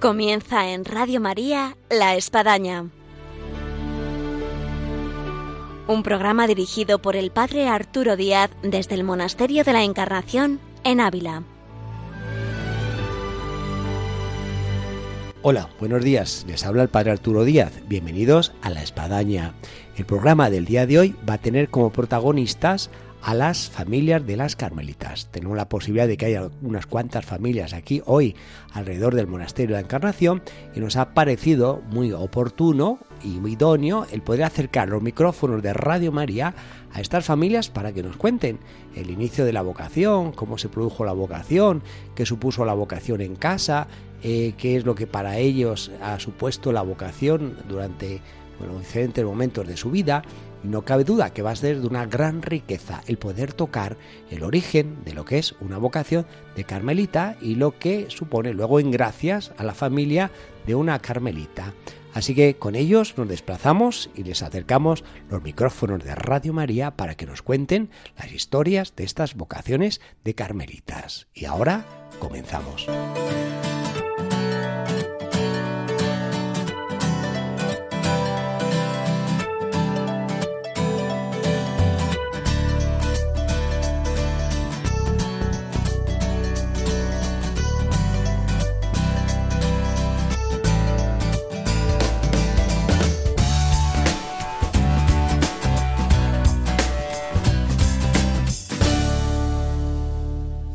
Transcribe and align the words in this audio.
Comienza 0.00 0.70
en 0.70 0.86
Radio 0.86 1.20
María 1.20 1.76
La 1.90 2.14
Espadaña. 2.14 2.86
Un 5.88 6.02
programa 6.02 6.46
dirigido 6.46 7.02
por 7.02 7.16
el 7.16 7.30
Padre 7.30 7.68
Arturo 7.68 8.16
Díaz 8.16 8.50
desde 8.62 8.94
el 8.94 9.04
Monasterio 9.04 9.62
de 9.62 9.74
la 9.74 9.82
Encarnación 9.82 10.58
en 10.84 11.00
Ávila. 11.00 11.42
Hola, 15.42 15.68
buenos 15.78 16.02
días. 16.02 16.46
Les 16.48 16.64
habla 16.64 16.82
el 16.82 16.88
Padre 16.88 17.10
Arturo 17.10 17.44
Díaz. 17.44 17.82
Bienvenidos 17.86 18.52
a 18.62 18.70
La 18.70 18.82
Espadaña. 18.82 19.52
El 19.98 20.06
programa 20.06 20.48
del 20.48 20.64
día 20.64 20.86
de 20.86 20.98
hoy 20.98 21.16
va 21.28 21.34
a 21.34 21.38
tener 21.38 21.68
como 21.68 21.92
protagonistas 21.92 22.88
a 23.22 23.34
las 23.34 23.68
familias 23.68 24.26
de 24.26 24.36
las 24.36 24.56
carmelitas. 24.56 25.28
Tenemos 25.30 25.56
la 25.56 25.68
posibilidad 25.68 26.08
de 26.08 26.16
que 26.16 26.26
haya 26.26 26.48
unas 26.62 26.86
cuantas 26.86 27.24
familias 27.24 27.72
aquí 27.72 28.02
hoy 28.06 28.34
alrededor 28.72 29.14
del 29.14 29.26
monasterio 29.26 29.76
de 29.76 29.82
la 29.82 29.86
Encarnación 29.86 30.42
y 30.74 30.80
nos 30.80 30.96
ha 30.96 31.12
parecido 31.12 31.82
muy 31.90 32.12
oportuno 32.12 32.98
y 33.22 33.38
muy 33.40 33.52
idóneo 33.52 34.06
el 34.10 34.22
poder 34.22 34.44
acercar 34.44 34.88
los 34.88 35.02
micrófonos 35.02 35.62
de 35.62 35.72
Radio 35.72 36.12
María 36.12 36.54
a 36.92 37.00
estas 37.00 37.26
familias 37.26 37.68
para 37.68 37.92
que 37.92 38.02
nos 38.02 38.16
cuenten 38.16 38.58
el 38.94 39.10
inicio 39.10 39.44
de 39.44 39.52
la 39.52 39.62
vocación, 39.62 40.32
cómo 40.32 40.58
se 40.58 40.68
produjo 40.68 41.04
la 41.04 41.12
vocación, 41.12 41.82
qué 42.14 42.24
supuso 42.24 42.64
la 42.64 42.74
vocación 42.74 43.20
en 43.20 43.36
casa, 43.36 43.86
eh, 44.22 44.54
qué 44.56 44.76
es 44.76 44.84
lo 44.84 44.94
que 44.94 45.06
para 45.06 45.38
ellos 45.38 45.90
ha 46.02 46.18
supuesto 46.18 46.72
la 46.72 46.82
vocación 46.82 47.56
durante 47.68 48.20
bueno, 48.58 48.78
diferentes 48.78 49.24
momentos 49.24 49.66
de 49.66 49.76
su 49.76 49.90
vida 49.90 50.22
no 50.62 50.82
cabe 50.82 51.04
duda 51.04 51.32
que 51.32 51.42
va 51.42 51.50
a 51.50 51.56
ser 51.56 51.80
de 51.80 51.86
una 51.86 52.06
gran 52.06 52.42
riqueza 52.42 53.02
el 53.06 53.18
poder 53.18 53.52
tocar 53.52 53.96
el 54.30 54.42
origen 54.42 55.02
de 55.04 55.14
lo 55.14 55.24
que 55.24 55.38
es 55.38 55.54
una 55.60 55.78
vocación 55.78 56.26
de 56.56 56.64
carmelita 56.64 57.36
y 57.40 57.54
lo 57.54 57.78
que 57.78 58.06
supone 58.08 58.52
luego 58.52 58.80
en 58.80 58.90
gracias 58.90 59.52
a 59.56 59.64
la 59.64 59.74
familia 59.74 60.30
de 60.66 60.74
una 60.74 60.98
carmelita. 60.98 61.74
Así 62.12 62.34
que 62.34 62.56
con 62.56 62.74
ellos 62.74 63.14
nos 63.16 63.28
desplazamos 63.28 64.10
y 64.14 64.24
les 64.24 64.42
acercamos 64.42 65.04
los 65.30 65.42
micrófonos 65.42 66.02
de 66.02 66.14
Radio 66.14 66.52
María 66.52 66.96
para 66.96 67.14
que 67.14 67.26
nos 67.26 67.42
cuenten 67.42 67.90
las 68.16 68.32
historias 68.32 68.94
de 68.96 69.04
estas 69.04 69.34
vocaciones 69.34 70.00
de 70.24 70.34
carmelitas. 70.34 71.28
Y 71.34 71.44
ahora 71.44 71.84
comenzamos. 72.18 72.86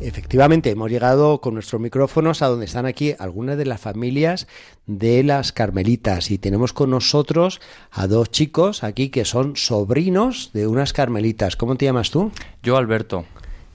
Efectivamente, 0.06 0.70
hemos 0.70 0.92
llegado 0.92 1.42
con 1.42 1.56
nuestros 1.56 1.82
micrófonos 1.82 2.44
a 2.44 2.48
donde 2.48 2.66
están 2.66 2.86
aquí 2.86 3.16
algunas 3.18 3.58
de 3.58 3.66
las 3.66 3.82
familias 3.82 4.48
de 4.86 5.24
las 5.24 5.52
carmelitas 5.52 6.30
y 6.30 6.38
tenemos 6.38 6.74
con 6.74 6.92
nosotros 6.92 7.60
a 7.90 8.06
dos 8.06 8.30
chicos 8.30 8.84
aquí 8.84 9.10
que 9.10 9.26
son 9.26 9.56
sobrinos 9.56 10.52
de 10.54 10.68
unas 10.68 10.94
carmelitas. 10.94 11.56
¿Cómo 11.56 11.76
te 11.76 11.86
llamas 11.86 12.12
tú? 12.12 12.32
Yo, 12.62 12.78
Alberto. 12.78 13.26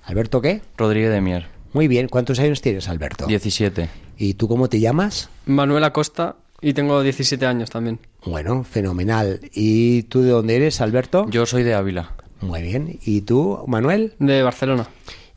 ¿Alberto 0.05 0.41
qué? 0.41 0.63
Rodríguez 0.77 1.11
de 1.11 1.21
Mier. 1.21 1.49
Muy 1.73 1.89
bien, 1.89 2.09
¿cuántos 2.09 2.39
años 2.39 2.61
tienes, 2.61 2.89
Alberto? 2.89 3.27
17. 3.27 3.89
¿Y 4.17 4.35
tú 4.35 4.47
cómo 4.47 4.69
te 4.69 4.79
llamas? 4.79 5.31
Manuel 5.47 5.83
Acosta 5.83 6.37
y 6.61 6.75
tengo 6.75 7.03
17 7.03 7.45
años 7.45 7.71
también. 7.71 7.99
Bueno, 8.25 8.63
fenomenal. 8.63 9.41
¿Y 9.53 10.05
tú 10.05 10.23
de 10.23 10.31
dónde 10.31 10.55
eres, 10.55 10.81
Alberto? 10.81 11.27
Yo 11.29 11.45
soy 11.45 11.65
de 11.65 11.75
Ávila. 11.75 12.15
Muy 12.41 12.63
bien. 12.63 13.01
¿Y 13.05 13.23
tú, 13.23 13.65
Manuel? 13.67 14.15
De 14.21 14.45
Barcelona. 14.45 14.89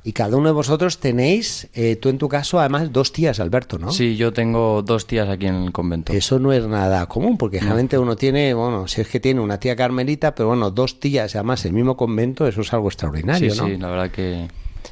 Y 0.05 0.11
cada 0.11 0.35
uno 0.35 0.49
de 0.49 0.53
vosotros 0.53 0.97
tenéis, 0.97 1.69
eh, 1.73 1.95
tú 1.95 2.09
en 2.09 2.17
tu 2.17 2.27
caso, 2.27 2.59
además, 2.59 2.91
dos 2.91 3.13
tías, 3.13 3.39
Alberto, 3.39 3.79
¿no? 3.79 3.91
Sí, 3.91 4.17
yo 4.17 4.33
tengo 4.33 4.81
dos 4.81 5.07
tías 5.07 5.29
aquí 5.29 5.47
en 5.47 5.55
el 5.55 5.71
convento. 5.71 6.11
Eso 6.11 6.39
no 6.39 6.51
es 6.51 6.65
nada 6.67 7.05
común, 7.05 7.37
porque 7.37 7.59
generalmente 7.59 7.97
uno 7.97 8.17
tiene, 8.17 8.53
bueno, 8.53 8.87
si 8.89 8.99
es 8.99 9.07
que 9.07 9.21
tiene 9.21 9.39
una 9.39 9.61
tía 9.61 9.77
carmelita, 9.77 10.35
pero 10.35 10.49
bueno, 10.49 10.71
dos 10.71 10.99
tías, 10.99 11.35
además, 11.35 11.63
el 11.63 11.71
mismo 11.71 11.95
convento, 11.95 12.45
eso 12.47 12.61
es 12.61 12.73
algo 12.73 12.89
extraordinario, 12.89 13.53
sí, 13.53 13.59
¿no? 13.59 13.67
Sí, 13.67 13.77
la 13.77 13.87
verdad 13.89 14.11
que... 14.11 14.47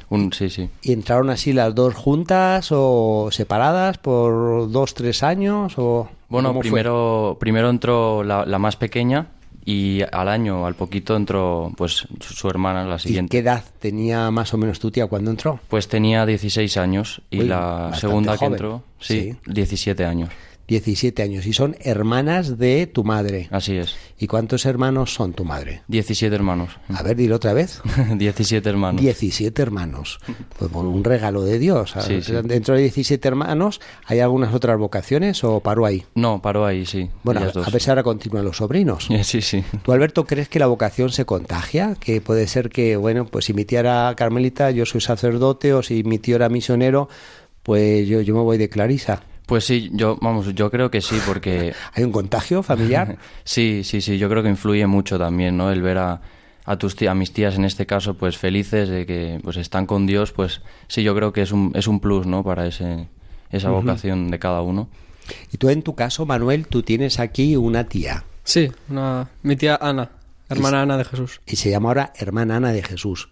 Un, 0.08 0.32
sí, 0.32 0.48
sí. 0.48 0.70
¿Y 0.82 0.92
entraron 0.92 1.28
así 1.28 1.52
las 1.52 1.74
dos 1.74 1.94
juntas 1.94 2.68
o 2.70 3.28
separadas 3.30 3.98
por 3.98 4.70
dos, 4.70 4.94
tres 4.94 5.22
años? 5.22 5.74
O, 5.76 6.08
bueno, 6.30 6.58
primero, 6.58 7.36
primero 7.38 7.68
entró 7.68 8.24
la, 8.24 8.46
la 8.46 8.58
más 8.58 8.76
pequeña, 8.76 9.26
y 9.64 10.00
al 10.10 10.28
año, 10.28 10.66
al 10.66 10.74
poquito, 10.74 11.16
entró 11.16 11.72
pues 11.76 12.06
su 12.20 12.48
hermana, 12.48 12.84
la 12.84 12.98
siguiente. 12.98 13.36
¿Y 13.36 13.40
qué 13.40 13.46
edad 13.46 13.64
tenía 13.78 14.30
más 14.30 14.52
o 14.54 14.58
menos 14.58 14.80
tu 14.80 14.90
tía 14.90 15.06
cuando 15.06 15.30
entró? 15.30 15.60
Pues 15.68 15.88
tenía 15.88 16.26
16 16.26 16.76
años 16.76 17.22
y 17.30 17.40
Uy, 17.40 17.46
la 17.46 17.92
segunda 17.94 18.36
joven. 18.36 18.50
que 18.50 18.54
entró, 18.54 18.84
sí, 18.98 19.36
17 19.46 20.04
años. 20.04 20.30
17 20.68 21.22
años. 21.22 21.46
Y 21.46 21.52
son 21.52 21.76
hermanas 21.80 22.58
de 22.58 22.86
tu 22.86 23.04
madre. 23.04 23.48
Así 23.50 23.76
es. 23.76 23.94
¿Y 24.18 24.26
cuántos 24.26 24.64
hermanos 24.66 25.12
son 25.14 25.32
tu 25.32 25.44
madre? 25.44 25.82
17 25.88 26.34
hermanos. 26.34 26.70
A 26.88 27.02
ver, 27.02 27.16
dilo 27.16 27.36
otra 27.36 27.52
vez. 27.52 27.80
17 28.16 28.68
hermanos. 28.68 29.00
17 29.00 29.60
hermanos. 29.60 30.18
Pues 30.58 30.70
bueno, 30.70 30.90
un 30.90 31.04
regalo 31.04 31.42
de 31.44 31.58
Dios. 31.58 31.94
Sí, 32.06 32.22
sí. 32.22 32.32
Dentro 32.44 32.74
de 32.74 32.82
17 32.82 33.26
hermanos, 33.26 33.80
¿hay 34.06 34.20
algunas 34.20 34.54
otras 34.54 34.78
vocaciones 34.78 35.42
o 35.44 35.60
paró 35.60 35.86
ahí? 35.86 36.04
No, 36.14 36.40
paró 36.40 36.64
ahí, 36.64 36.86
sí. 36.86 37.10
Bueno, 37.22 37.40
dos. 37.52 37.66
a 37.66 37.70
ver 37.70 37.82
si 37.82 37.90
ahora 37.90 38.02
continúan 38.02 38.44
los 38.44 38.58
sobrinos. 38.58 39.08
Sí, 39.22 39.40
sí. 39.40 39.64
¿Tú, 39.82 39.92
Alberto, 39.92 40.26
crees 40.26 40.48
que 40.48 40.58
la 40.58 40.66
vocación 40.66 41.10
se 41.10 41.24
contagia? 41.24 41.94
Que 41.98 42.20
puede 42.20 42.46
ser 42.48 42.68
que, 42.70 42.96
bueno, 42.96 43.24
pues 43.24 43.44
si 43.46 43.54
mi 43.54 43.64
tía 43.64 43.80
era 43.80 44.14
carmelita, 44.16 44.70
yo 44.72 44.84
soy 44.84 45.00
sacerdote, 45.00 45.72
o 45.72 45.82
si 45.82 46.02
mi 46.02 46.18
tío 46.18 46.36
era 46.36 46.48
misionero, 46.48 47.08
pues 47.62 48.06
yo, 48.08 48.20
yo 48.20 48.34
me 48.34 48.40
voy 48.42 48.58
de 48.58 48.68
Clarisa. 48.68 49.22
Pues 49.46 49.64
sí, 49.64 49.90
yo, 49.92 50.18
vamos, 50.20 50.54
yo 50.54 50.70
creo 50.70 50.90
que 50.90 51.00
sí, 51.00 51.18
porque 51.26 51.74
¿Hay 51.94 52.04
un 52.04 52.12
contagio 52.12 52.62
familiar? 52.62 53.18
sí, 53.44 53.82
sí, 53.84 54.00
sí, 54.00 54.18
yo 54.18 54.28
creo 54.28 54.42
que 54.42 54.48
influye 54.48 54.86
mucho 54.86 55.18
también, 55.18 55.56
¿no? 55.56 55.70
El 55.70 55.82
ver 55.82 55.98
a, 55.98 56.20
a 56.64 56.76
tus 56.76 56.96
tías, 56.96 57.12
a 57.12 57.14
mis 57.14 57.32
tías 57.32 57.56
en 57.56 57.64
este 57.64 57.86
caso, 57.86 58.14
pues 58.14 58.38
felices 58.38 58.88
de 58.88 59.06
que 59.06 59.40
pues 59.42 59.56
están 59.56 59.86
con 59.86 60.06
Dios, 60.06 60.32
pues 60.32 60.62
sí, 60.88 61.02
yo 61.02 61.14
creo 61.14 61.32
que 61.32 61.42
es 61.42 61.52
un, 61.52 61.72
es 61.74 61.86
un 61.86 62.00
plus, 62.00 62.26
¿no? 62.26 62.44
Para 62.44 62.66
ese, 62.66 63.08
esa 63.50 63.70
vocación 63.70 64.30
de 64.30 64.38
cada 64.38 64.62
uno. 64.62 64.88
Y 65.52 65.58
tú, 65.58 65.68
en 65.68 65.82
tu 65.82 65.94
caso, 65.94 66.26
Manuel, 66.26 66.66
tú 66.66 66.82
tienes 66.82 67.20
aquí 67.20 67.56
una 67.56 67.84
tía. 67.84 68.24
Sí, 68.44 68.70
una, 68.88 69.30
mi 69.42 69.56
tía 69.56 69.78
Ana, 69.80 70.10
hermana 70.48 70.82
Ana 70.82 70.96
de 70.96 71.04
Jesús. 71.04 71.40
Y 71.46 71.56
se 71.56 71.70
llama 71.70 71.90
ahora 71.90 72.12
hermana 72.16 72.56
Ana 72.56 72.72
de 72.72 72.82
Jesús. 72.82 73.28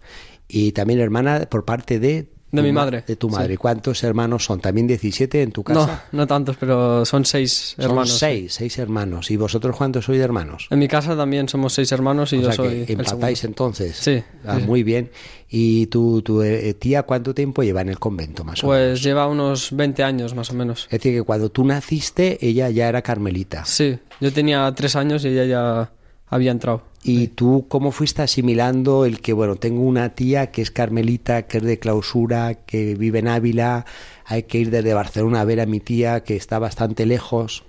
Y 0.47 0.71
también 0.71 0.99
hermana 0.99 1.47
por 1.49 1.65
parte 1.65 1.99
de... 1.99 2.29
De 2.51 2.61
mi 2.61 2.71
ma- 2.71 2.81
madre, 2.81 3.03
De 3.07 3.15
tu 3.15 3.29
sí. 3.29 3.35
madre. 3.35 3.57
¿Cuántos 3.57 4.03
hermanos 4.03 4.43
son? 4.45 4.59
¿También 4.59 4.85
17 4.87 5.41
en 5.41 5.51
tu 5.51 5.61
No, 5.61 5.65
casa? 5.85 6.05
no 6.11 6.27
tantos, 6.27 6.57
pero 6.59 7.05
son 7.05 7.23
seis 7.25 7.73
Son 7.77 7.85
hermanos. 7.85 8.11
sí. 8.11 8.19
seis, 8.19 8.53
seis 8.53 8.77
hermanos. 8.77 9.31
¿Y 9.31 9.37
vosotros 9.37 9.75
cuántos 9.77 10.05
sois 10.05 10.17
de 10.19 10.25
hermanos? 10.25 10.67
En 10.69 10.79
mi 10.79 10.87
casa 10.87 11.15
también 11.15 11.47
somos 11.47 11.73
seis 11.73 11.91
hermanos 11.91 12.33
y 12.33 12.37
o 12.37 12.41
yo 12.41 12.45
sea 12.47 12.55
soy 12.55 12.67
que 12.69 12.83
el 12.93 12.99
empatáis 12.99 13.39
segundo. 13.39 13.63
entonces. 13.63 13.95
Sí, 13.95 14.23
Ah, 14.45 14.57
sí. 14.59 14.65
Muy 14.65 14.83
bien. 14.83 15.11
¿Y 15.49 15.87
tu, 15.87 16.21
tu 16.21 16.41
eh, 16.41 16.73
tía 16.75 17.03
cuánto 17.03 17.33
tiempo 17.33 17.61
lleva 17.63 17.81
en 17.81 17.89
el 17.89 17.99
convento 17.99 18.43
más 18.43 18.63
o 18.63 18.67
menos? 18.67 18.79
Pues 18.89 19.03
lleva 19.03 19.27
unos 19.27 19.75
20 19.75 20.03
años 20.03 20.33
más 20.33 20.49
o 20.49 20.53
menos. 20.53 20.85
Es 20.85 20.91
decir, 20.91 21.13
que 21.13 21.23
cuando 21.23 21.49
tú 21.51 21.63
naciste, 21.65 22.37
ella 22.45 22.69
ya 22.69 22.87
era 22.87 23.01
carmelita. 23.01 23.65
Sí, 23.65 23.97
yo 24.19 24.31
tenía 24.33 24.71
tres 24.75 24.95
años 24.95 25.23
y 25.25 25.29
ella 25.29 25.45
ya 25.45 25.91
había 26.27 26.51
entrado. 26.51 26.83
¿Y 27.03 27.29
tú 27.29 27.65
cómo 27.67 27.91
fuiste 27.91 28.21
asimilando 28.21 29.05
el 29.05 29.21
que, 29.21 29.33
bueno, 29.33 29.55
tengo 29.55 29.81
una 29.81 30.13
tía 30.13 30.51
que 30.51 30.61
es 30.61 30.69
carmelita, 30.71 31.43
que 31.47 31.57
es 31.57 31.63
de 31.63 31.79
clausura, 31.79 32.53
que 32.65 32.95
vive 32.95 33.19
en 33.19 33.27
Ávila, 33.27 33.85
hay 34.25 34.43
que 34.43 34.59
ir 34.59 34.69
desde 34.69 34.93
Barcelona 34.93 35.41
a 35.41 35.45
ver 35.45 35.61
a 35.61 35.65
mi 35.65 35.79
tía 35.79 36.23
que 36.23 36.35
está 36.35 36.59
bastante 36.59 37.05
lejos? 37.07 37.63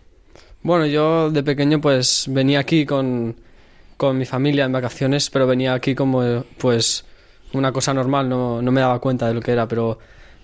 Bueno, 0.63 0.87
yo 0.87 1.31
de 1.31 1.43
pequeño 1.43 1.81
pues 1.81 2.27
venía 2.29 2.61
aquí 2.61 2.87
con, 2.87 3.35
con 3.97 4.19
mi 4.19 4.25
familia 4.25 4.65
en 4.65 4.73
vacaciones, 4.73 5.31
pero 5.31 5.47
venía 5.47 5.75
aquí 5.75 5.95
como 5.95 6.45
pues 6.59 7.05
una 7.53 7.73
cosa 7.73 7.95
normal, 7.95 8.29
no, 8.29 8.63
no 8.63 8.73
me 8.73 8.81
daba 8.81 9.01
cuenta 9.01 9.29
de 9.29 9.35
lo 9.35 9.41
que 9.41 9.53
era, 9.53 9.67
pero 9.69 9.99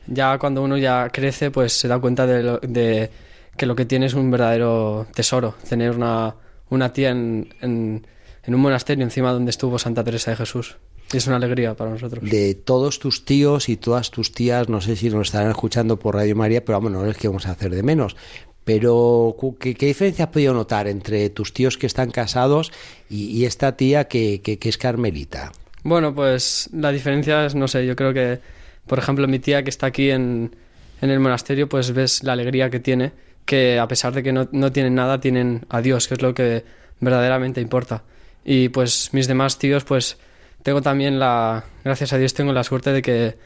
ya 0.07 0.39
cuando 0.39 0.62
uno 0.62 0.77
ya 0.79 1.09
crece 1.11 1.51
pues 1.51 1.73
se 1.75 1.89
da 1.89 1.99
cuenta 2.01 2.27
de, 2.27 2.43
lo- 2.43 2.59
de 2.61 3.11
que 3.57 3.67
lo 3.67 3.77
que 3.77 3.85
tiene 3.87 4.07
es 4.07 4.15
un 4.15 4.31
verdadero 4.31 5.07
tesoro, 5.15 5.55
tener 5.69 5.93
una, 5.93 6.35
una 6.71 6.93
tía 6.93 7.11
en, 7.11 7.55
en, 7.61 8.07
en 8.49 8.55
un 8.55 8.61
monasterio 8.62 9.05
encima 9.05 9.31
donde 9.33 9.50
estuvo 9.50 9.79
Santa 9.79 10.03
Teresa 10.03 10.31
de 10.33 10.39
Jesús. 10.39 10.77
Es 11.12 11.27
una 11.27 11.37
alegría 11.37 11.75
para 11.75 11.91
nosotros. 11.91 12.29
De 12.29 12.55
todos 12.55 12.99
tus 12.99 13.25
tíos 13.25 13.69
y 13.69 13.77
todas 13.77 14.11
tus 14.11 14.33
tías, 14.33 14.69
no 14.69 14.81
sé 14.81 14.97
si 14.97 15.09
nos 15.11 15.29
estarán 15.29 15.50
escuchando 15.50 15.99
por 15.99 16.15
Radio 16.15 16.35
María, 16.35 16.65
pero 16.65 16.79
vamos, 16.79 16.93
no 16.93 17.06
es 17.06 17.17
que 17.17 17.29
vamos 17.29 17.47
a 17.47 17.53
hacer 17.53 17.75
de 17.75 17.83
menos. 17.83 18.17
Pero, 18.65 19.37
¿qué, 19.61 19.75
qué 19.75 19.87
diferencia 19.87 20.27
has 20.27 20.31
podido 20.31 20.53
notar 20.53 20.89
entre 20.89 21.31
tus 21.31 21.53
tíos 21.55 21.79
que 21.79 21.87
están 21.87 22.11
casados 22.11 22.73
y, 23.09 23.27
y 23.27 23.45
esta 23.47 23.77
tía 23.77 24.09
que, 24.09 24.41
que- 24.43 24.59
que 24.59 24.69
es 24.69 24.77
carmelita? 24.79 25.53
Bueno, 25.85 26.15
pues 26.15 26.69
la 26.73 26.91
diferencia 26.91 27.47
es, 27.47 27.55
no 27.55 27.69
sé, 27.69 27.87
yo 27.87 27.97
creo 27.97 28.12
que, 28.12 28.41
por 28.87 28.99
ejemplo, 28.99 29.27
mi 29.29 29.39
tía 29.39 29.62
que 29.62 29.71
está 29.71 29.87
aquí 29.87 30.11
en, 30.11 30.55
en 31.00 31.11
el 31.11 31.21
monasterio, 31.21 31.69
pues 31.69 31.93
ves 31.93 32.23
la 32.25 32.33
alegría 32.33 32.69
que 32.71 32.81
tiene 32.81 33.12
que 33.47 33.79
a 33.79 33.89
pesar 33.89 34.12
de 34.12 34.23
que 34.23 34.33
no, 34.33 34.47
no 34.53 34.71
tienen 34.73 34.95
nada, 34.95 35.21
tienen 35.21 35.65
a 35.71 35.81
Dios, 35.81 36.06
que 36.09 36.15
es 36.15 36.21
lo 36.23 36.35
que 36.35 36.65
verdaderamente 37.00 37.62
importa. 37.62 38.03
Y 38.44 38.69
pues 38.70 39.11
mis 39.12 39.29
demás 39.29 39.58
tíos, 39.58 39.85
pues 39.85 40.19
tengo 40.62 40.82
también 40.82 41.19
la, 41.19 41.64
gracias 41.85 42.12
a 42.12 42.19
Dios, 42.19 42.35
tengo 42.35 42.52
la 42.52 42.64
suerte 42.64 42.93
de 42.93 43.02
que 43.02 43.37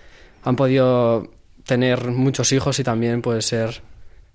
han 0.43 0.57
podido 0.57 1.31
tener 1.65 2.11
muchos 2.11 2.53
hijos 2.53 2.79
y 2.79 2.85
también 2.85 3.23
pues 3.23 3.47
ser 3.47 3.83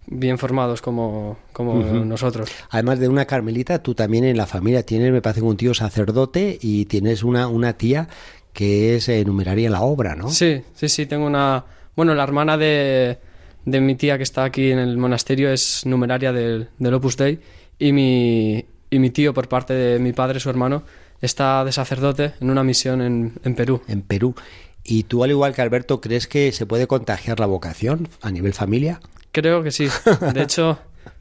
bien 0.07 0.37
formados 0.37 0.81
como, 0.81 1.37
como 1.51 1.75
nosotros. 1.83 2.49
Además 2.69 2.99
de 2.99 3.09
una 3.09 3.25
carmelita, 3.25 3.83
tú 3.83 3.93
también 3.93 4.23
en 4.23 4.37
la 4.37 4.45
familia 4.45 4.83
tienes, 4.83 5.11
me 5.11 5.21
parece, 5.21 5.41
un 5.41 5.57
tío 5.57 5.73
sacerdote 5.73 6.57
y 6.61 6.85
tienes 6.85 7.23
una, 7.23 7.47
una 7.47 7.73
tía 7.73 8.07
que 8.53 8.95
es 8.95 9.09
eh, 9.09 9.23
numeraria 9.25 9.67
en 9.67 9.73
la 9.73 9.81
obra, 9.81 10.15
¿no? 10.15 10.29
Sí, 10.29 10.61
sí, 10.73 10.89
sí, 10.89 11.05
tengo 11.05 11.27
una... 11.27 11.65
Bueno, 11.95 12.15
la 12.15 12.23
hermana 12.23 12.57
de, 12.57 13.17
de 13.65 13.81
mi 13.81 13.95
tía 13.95 14.17
que 14.17 14.23
está 14.23 14.45
aquí 14.45 14.71
en 14.71 14.79
el 14.79 14.97
monasterio 14.97 15.51
es 15.51 15.85
numeraria 15.85 16.31
del, 16.31 16.69
del 16.79 16.93
Opus 16.93 17.17
Dei 17.17 17.39
y 17.77 17.91
mi, 17.91 18.65
y 18.89 18.99
mi 18.99 19.09
tío, 19.09 19.33
por 19.33 19.47
parte 19.47 19.73
de 19.73 19.99
mi 19.99 20.13
padre, 20.13 20.39
su 20.39 20.49
hermano, 20.49 20.83
está 21.21 21.63
de 21.65 21.71
sacerdote 21.71 22.33
en 22.39 22.49
una 22.49 22.63
misión 22.63 23.01
en, 23.01 23.33
en 23.43 23.55
Perú. 23.55 23.81
En 23.87 24.01
Perú. 24.01 24.35
¿Y 24.83 25.03
tú, 25.03 25.23
al 25.23 25.31
igual 25.31 25.53
que 25.53 25.61
Alberto, 25.61 25.99
crees 25.99 26.27
que 26.27 26.51
se 26.51 26.65
puede 26.65 26.87
contagiar 26.87 27.39
la 27.39 27.45
vocación 27.45 28.07
a 28.21 28.31
nivel 28.31 28.53
familia? 28.53 29.01
Creo 29.31 29.61
que 29.63 29.71
sí. 29.71 29.87
De 30.33 30.43
hecho, 30.43 30.79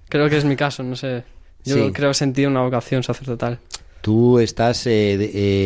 creo 0.09 0.29
que 0.31 0.37
es 0.37 0.45
mi 0.45 0.55
caso, 0.57 0.83
no 0.83 0.95
sé. 0.97 1.25
Yo 1.65 1.75
Sí. 1.75 1.93
creo 1.93 2.15
sentir 2.15 2.47
una 2.47 2.61
vocación 2.63 3.03
sacerdotal. 3.03 3.59
Tú 4.03 4.39
estás, 4.39 4.87
eh, 4.87 5.15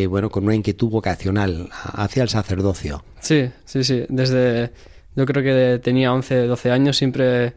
eh, 0.03 0.07
bueno, 0.07 0.31
con 0.31 0.45
una 0.45 0.55
inquietud 0.55 0.89
vocacional 0.89 1.69
hacia 1.71 2.23
el 2.23 2.29
sacerdocio. 2.29 3.03
Sí, 3.19 3.47
sí, 3.65 3.83
sí. 3.83 4.03
Desde. 4.09 4.71
Yo 5.15 5.25
creo 5.27 5.43
que 5.43 5.79
tenía 5.79 6.11
11, 6.11 6.47
12 6.47 6.71
años, 6.71 6.97
siempre. 6.97 7.53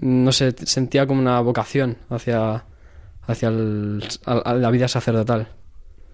No 0.00 0.30
sé, 0.30 0.54
sentía 0.66 1.04
como 1.08 1.20
una 1.20 1.40
vocación 1.40 1.96
hacia. 2.10 2.64
Hacia 3.26 3.48
el- 3.48 4.02
la 4.26 4.70
vida 4.70 4.88
sacerdotal. 4.88 5.48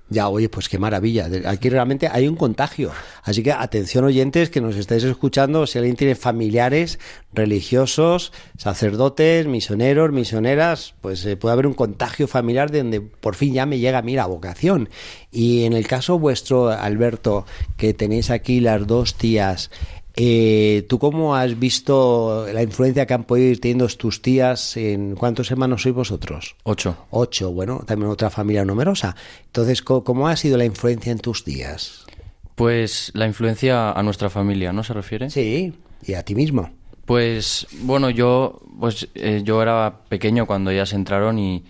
Ya, 0.08 0.28
oye, 0.28 0.48
pues 0.48 0.68
qué 0.68 0.78
maravilla. 0.78 1.28
Aquí 1.46 1.68
realmente 1.68 2.06
hay 2.06 2.28
un 2.28 2.36
contagio. 2.36 2.92
Así 3.24 3.42
que 3.42 3.50
atención 3.50 4.04
oyentes 4.04 4.50
que 4.50 4.60
nos 4.60 4.76
estáis 4.76 5.02
escuchando, 5.02 5.66
si 5.66 5.78
alguien 5.78 5.96
tiene 5.96 6.14
familiares 6.14 7.00
religiosos, 7.32 8.32
sacerdotes, 8.56 9.48
misioneros, 9.48 10.12
misioneras, 10.12 10.94
pues 11.00 11.26
eh, 11.26 11.36
puede 11.36 11.54
haber 11.54 11.66
un 11.66 11.74
contagio 11.74 12.28
familiar 12.28 12.70
de 12.70 12.78
donde 12.78 13.00
por 13.00 13.34
fin 13.34 13.52
ya 13.52 13.66
me 13.66 13.80
llega 13.80 13.98
a 13.98 14.02
mí 14.02 14.14
la 14.14 14.26
vocación. 14.26 14.88
Y 15.32 15.64
en 15.64 15.72
el 15.72 15.88
caso 15.88 16.20
vuestro, 16.20 16.68
Alberto, 16.70 17.44
que 17.76 17.92
tenéis 17.92 18.30
aquí 18.30 18.60
las 18.60 18.86
dos 18.86 19.16
tías, 19.16 19.72
eh, 20.16 20.86
¿tú 20.88 20.98
cómo 20.98 21.36
has 21.36 21.58
visto 21.58 22.46
la 22.50 22.62
influencia 22.62 23.06
que 23.06 23.14
han 23.14 23.24
podido 23.24 23.50
ir 23.50 23.60
teniendo 23.60 23.86
tus 23.88 24.22
tías? 24.22 24.76
En 24.76 25.14
¿Cuántos 25.14 25.50
hermanos 25.50 25.82
sois 25.82 25.94
vosotros? 25.94 26.56
Ocho. 26.64 26.96
Ocho, 27.10 27.52
bueno, 27.52 27.84
también 27.86 28.10
otra 28.10 28.30
familia 28.30 28.64
numerosa. 28.64 29.14
Entonces, 29.44 29.82
¿cómo 29.82 30.28
ha 30.28 30.36
sido 30.36 30.56
la 30.56 30.64
influencia 30.64 31.12
en 31.12 31.18
tus 31.18 31.44
días? 31.44 32.06
Pues 32.54 33.12
la 33.14 33.26
influencia 33.26 33.92
a 33.92 34.02
nuestra 34.02 34.30
familia, 34.30 34.72
¿no 34.72 34.82
se 34.82 34.94
refiere? 34.94 35.28
Sí, 35.28 35.74
y 36.02 36.14
a 36.14 36.22
ti 36.22 36.34
mismo. 36.34 36.70
Pues 37.04 37.66
bueno, 37.82 38.08
yo 38.08 38.60
pues 38.80 39.08
eh, 39.14 39.42
yo 39.44 39.62
era 39.62 40.00
pequeño 40.08 40.46
cuando 40.46 40.70
ellas 40.70 40.92
entraron 40.92 41.38
y 41.38 41.62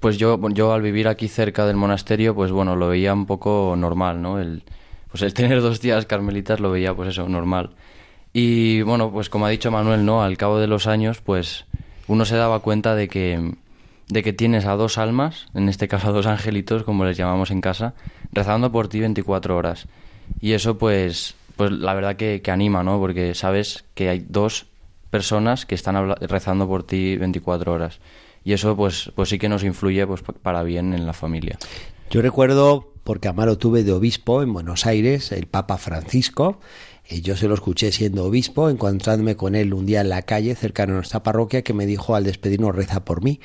pues 0.00 0.16
yo 0.16 0.38
yo 0.50 0.72
al 0.72 0.82
vivir 0.82 1.08
aquí 1.08 1.26
cerca 1.26 1.66
del 1.66 1.76
monasterio, 1.76 2.34
pues 2.34 2.52
bueno, 2.52 2.76
lo 2.76 2.88
veía 2.88 3.12
un 3.12 3.26
poco 3.26 3.74
normal, 3.76 4.22
¿no? 4.22 4.40
El 4.40 4.62
pues 5.18 5.22
el 5.22 5.32
tener 5.34 5.62
dos 5.62 5.80
tías 5.80 6.04
carmelitas 6.04 6.60
lo 6.60 6.70
veía 6.70 6.92
pues 6.94 7.08
eso, 7.08 7.26
normal. 7.28 7.70
Y 8.34 8.82
bueno, 8.82 9.10
pues 9.10 9.30
como 9.30 9.46
ha 9.46 9.50
dicho 9.50 9.70
Manuel, 9.70 10.04
¿no? 10.04 10.22
Al 10.22 10.36
cabo 10.36 10.58
de 10.58 10.66
los 10.66 10.86
años, 10.86 11.22
pues 11.22 11.64
uno 12.06 12.26
se 12.26 12.36
daba 12.36 12.60
cuenta 12.60 12.94
de 12.94 13.08
que 13.08 13.54
de 14.08 14.22
que 14.22 14.32
tienes 14.34 14.66
a 14.66 14.76
dos 14.76 14.98
almas, 14.98 15.46
en 15.54 15.68
este 15.70 15.88
caso 15.88 16.08
a 16.08 16.12
dos 16.12 16.26
angelitos, 16.26 16.82
como 16.84 17.04
les 17.06 17.16
llamamos 17.16 17.50
en 17.50 17.60
casa, 17.62 17.94
rezando 18.30 18.70
por 18.70 18.88
ti 18.88 19.00
24 19.00 19.56
horas. 19.56 19.86
Y 20.40 20.52
eso 20.52 20.76
pues 20.76 21.34
pues 21.56 21.70
la 21.72 21.94
verdad 21.94 22.16
que, 22.16 22.42
que 22.42 22.50
anima, 22.50 22.82
¿no? 22.84 22.98
Porque 23.00 23.34
sabes 23.34 23.84
que 23.94 24.10
hay 24.10 24.18
dos 24.28 24.66
personas 25.10 25.64
que 25.64 25.74
están 25.74 26.14
rezando 26.20 26.68
por 26.68 26.82
ti 26.82 27.16
24 27.16 27.72
horas. 27.72 28.00
Y 28.44 28.52
eso 28.52 28.76
pues 28.76 29.10
pues 29.14 29.30
sí 29.30 29.38
que 29.38 29.48
nos 29.48 29.64
influye 29.64 30.06
pues 30.06 30.20
pa- 30.20 30.34
para 30.34 30.62
bien 30.62 30.92
en 30.92 31.06
la 31.06 31.14
familia. 31.14 31.56
Yo 32.10 32.20
recuerdo, 32.20 32.92
porque 33.06 33.28
Amaro 33.28 33.56
tuve 33.56 33.84
de 33.84 33.92
obispo 33.92 34.42
en 34.42 34.52
Buenos 34.52 34.84
Aires, 34.84 35.32
el 35.32 35.46
Papa 35.46 35.78
Francisco. 35.78 36.60
yo 37.08 37.36
se 37.36 37.48
lo 37.48 37.54
escuché 37.54 37.92
siendo 37.92 38.24
obispo, 38.24 38.68
encontrándome 38.68 39.36
con 39.36 39.54
él 39.54 39.72
un 39.72 39.86
día 39.86 40.02
en 40.02 40.10
la 40.10 40.22
calle 40.22 40.54
cercano 40.56 40.92
a 40.92 40.96
nuestra 40.96 41.22
parroquia, 41.22 41.62
que 41.62 41.72
me 41.72 41.86
dijo 41.86 42.16
al 42.16 42.24
despedirnos, 42.24 42.74
reza 42.74 43.04
por 43.04 43.22
mí. 43.22 43.40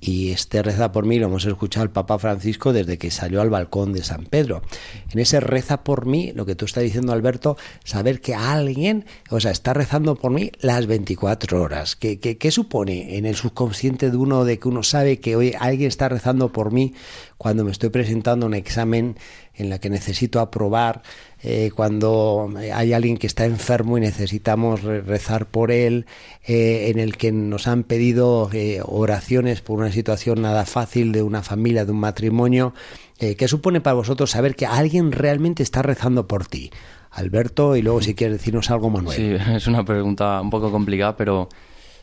Y 0.00 0.30
este 0.30 0.62
reza 0.62 0.92
por 0.92 1.06
mí 1.06 1.18
lo 1.18 1.26
hemos 1.26 1.44
escuchado 1.44 1.82
al 1.82 1.90
Papa 1.90 2.20
Francisco 2.20 2.72
desde 2.72 2.98
que 2.98 3.10
salió 3.10 3.40
al 3.40 3.50
balcón 3.50 3.92
de 3.92 4.04
San 4.04 4.26
Pedro. 4.26 4.62
En 5.10 5.18
ese 5.18 5.40
reza 5.40 5.82
por 5.82 6.06
mí, 6.06 6.32
lo 6.36 6.46
que 6.46 6.54
tú 6.54 6.66
estás 6.66 6.84
diciendo, 6.84 7.12
Alberto, 7.12 7.56
saber 7.82 8.20
que 8.20 8.34
alguien, 8.34 9.06
o 9.30 9.40
sea, 9.40 9.50
está 9.50 9.74
rezando 9.74 10.14
por 10.14 10.30
mí 10.30 10.52
las 10.60 10.86
24 10.86 11.60
horas. 11.60 11.96
¿Qué, 11.96 12.20
qué, 12.20 12.38
qué 12.38 12.50
supone 12.52 13.16
en 13.16 13.26
el 13.26 13.34
subconsciente 13.34 14.10
de 14.12 14.16
uno 14.16 14.44
de 14.44 14.60
que 14.60 14.68
uno 14.68 14.84
sabe 14.84 15.18
que 15.18 15.34
hoy 15.34 15.54
alguien 15.58 15.88
está 15.88 16.08
rezando 16.08 16.52
por 16.52 16.70
mí 16.70 16.94
cuando 17.38 17.64
me 17.64 17.70
estoy 17.70 17.88
presentando 17.90 18.46
un 18.46 18.54
examen 18.54 19.16
en 19.54 19.70
la 19.70 19.78
que 19.78 19.88
necesito 19.90 20.40
aprobar, 20.40 21.02
eh, 21.42 21.70
cuando 21.74 22.50
hay 22.56 22.92
alguien 22.92 23.16
que 23.16 23.26
está 23.28 23.44
enfermo 23.44 23.96
y 23.96 24.00
necesitamos 24.00 24.82
re- 24.82 25.00
rezar 25.02 25.46
por 25.46 25.70
él, 25.70 26.06
eh, 26.46 26.90
en 26.90 26.98
el 26.98 27.16
que 27.16 27.30
nos 27.32 27.66
han 27.68 27.84
pedido 27.84 28.50
eh, 28.52 28.80
oraciones 28.84 29.60
por 29.60 29.78
una 29.78 29.92
situación 29.92 30.42
nada 30.42 30.64
fácil 30.66 31.12
de 31.12 31.22
una 31.22 31.42
familia, 31.42 31.84
de 31.84 31.92
un 31.92 32.00
matrimonio. 32.00 32.74
¿Qué 33.18 33.48
supone 33.48 33.80
para 33.80 33.94
vosotros 33.94 34.30
saber 34.30 34.54
que 34.54 34.64
alguien 34.66 35.10
realmente 35.10 35.64
está 35.64 35.82
rezando 35.82 36.28
por 36.28 36.46
ti? 36.46 36.70
Alberto, 37.10 37.74
y 37.74 37.82
luego 37.82 38.00
si 38.00 38.14
quieres 38.14 38.38
decirnos 38.38 38.70
algo, 38.70 38.90
Manuel. 38.90 39.16
Sí, 39.16 39.52
es 39.56 39.66
una 39.66 39.84
pregunta 39.84 40.40
un 40.40 40.50
poco 40.50 40.70
complicada, 40.70 41.16
pero 41.16 41.48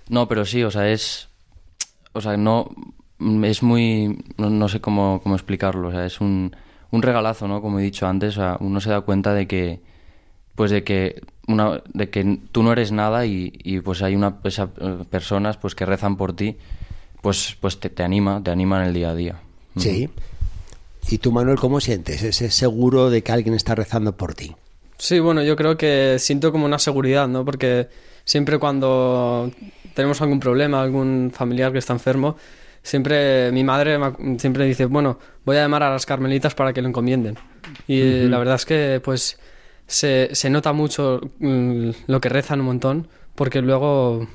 no, 0.09 0.27
pero 0.27 0.43
sí, 0.45 0.61
o 0.63 0.71
sea, 0.71 0.89
es, 0.91 1.29
o 2.11 2.19
sea, 2.19 2.35
no, 2.35 2.69
es 3.43 3.63
muy, 3.63 4.23
no, 4.37 4.49
no 4.49 4.67
sé 4.69 4.81
cómo, 4.81 5.21
cómo 5.23 5.35
explicarlo, 5.35 5.89
o 5.89 5.91
sea, 5.91 6.05
es 6.05 6.19
un, 6.21 6.55
un 6.91 7.01
regalazo, 7.01 7.47
¿no? 7.47 7.61
Como 7.61 7.79
he 7.79 7.83
dicho 7.83 8.07
antes, 8.07 8.37
o 8.37 8.41
sea, 8.41 8.57
uno 8.59 8.81
se 8.81 8.89
da 8.89 9.01
cuenta 9.01 9.33
de 9.33 9.47
que, 9.47 9.79
pues 10.55 10.71
de 10.71 10.83
que 10.83 11.21
una, 11.47 11.81
de 11.93 12.09
que 12.09 12.39
tú 12.51 12.63
no 12.63 12.71
eres 12.71 12.91
nada 12.91 13.25
y, 13.25 13.53
y 13.63 13.79
pues 13.79 14.01
hay 14.01 14.15
una 14.15 14.37
esa, 14.43 14.69
eh, 14.79 14.97
personas 15.09 15.57
pues 15.57 15.75
que 15.75 15.85
rezan 15.85 16.17
por 16.17 16.35
ti, 16.35 16.57
pues, 17.21 17.57
pues 17.59 17.79
te, 17.79 17.89
te 17.89 18.03
anima, 18.03 18.41
te 18.43 18.51
anima 18.51 18.81
en 18.81 18.87
el 18.87 18.93
día 18.93 19.09
a 19.09 19.15
día. 19.15 19.35
Sí. 19.77 20.09
¿Y 21.09 21.17
tú, 21.19 21.31
Manuel, 21.31 21.57
cómo 21.59 21.79
sientes? 21.79 22.23
¿Ese 22.23 22.49
seguro 22.49 23.09
de 23.09 23.21
que 23.21 23.31
alguien 23.31 23.53
está 23.53 23.75
rezando 23.75 24.15
por 24.17 24.33
ti? 24.33 24.55
Sí, 24.97 25.19
bueno, 25.19 25.43
yo 25.43 25.55
creo 25.55 25.77
que 25.77 26.17
siento 26.19 26.51
como 26.51 26.65
una 26.65 26.79
seguridad, 26.79 27.27
¿no? 27.27 27.45
Porque 27.45 27.89
siempre 28.23 28.57
cuando 28.57 29.51
tenemos 29.93 30.21
algún 30.21 30.39
problema, 30.39 30.81
algún 30.81 31.31
familiar 31.33 31.71
que 31.71 31.79
está 31.79 31.93
enfermo, 31.93 32.37
siempre 32.85 33.51
mi 33.51 33.63
madre 33.63 33.97
siempre 34.37 34.65
dice, 34.65 34.85
bueno, 34.85 35.19
voy 35.43 35.57
a 35.57 35.61
llamar 35.61 35.83
a 35.83 35.89
las 35.89 36.05
carmelitas 36.05 36.53
para 36.53 36.71
que 36.71 36.81
lo 36.81 36.87
encomienden. 36.87 37.37
Y 37.87 38.27
la 38.27 38.37
verdad 38.37 38.55
es 38.55 38.65
que, 38.65 39.01
pues, 39.03 39.39
se, 39.87 40.29
se 40.33 40.49
nota 40.49 40.71
mucho 40.71 41.19
mm, 41.39 41.89
lo 42.07 42.21
que 42.21 42.29
rezan 42.29 42.59
un 42.59 42.67
montón, 42.67 43.07
porque 43.33 43.61
luego 43.61 44.27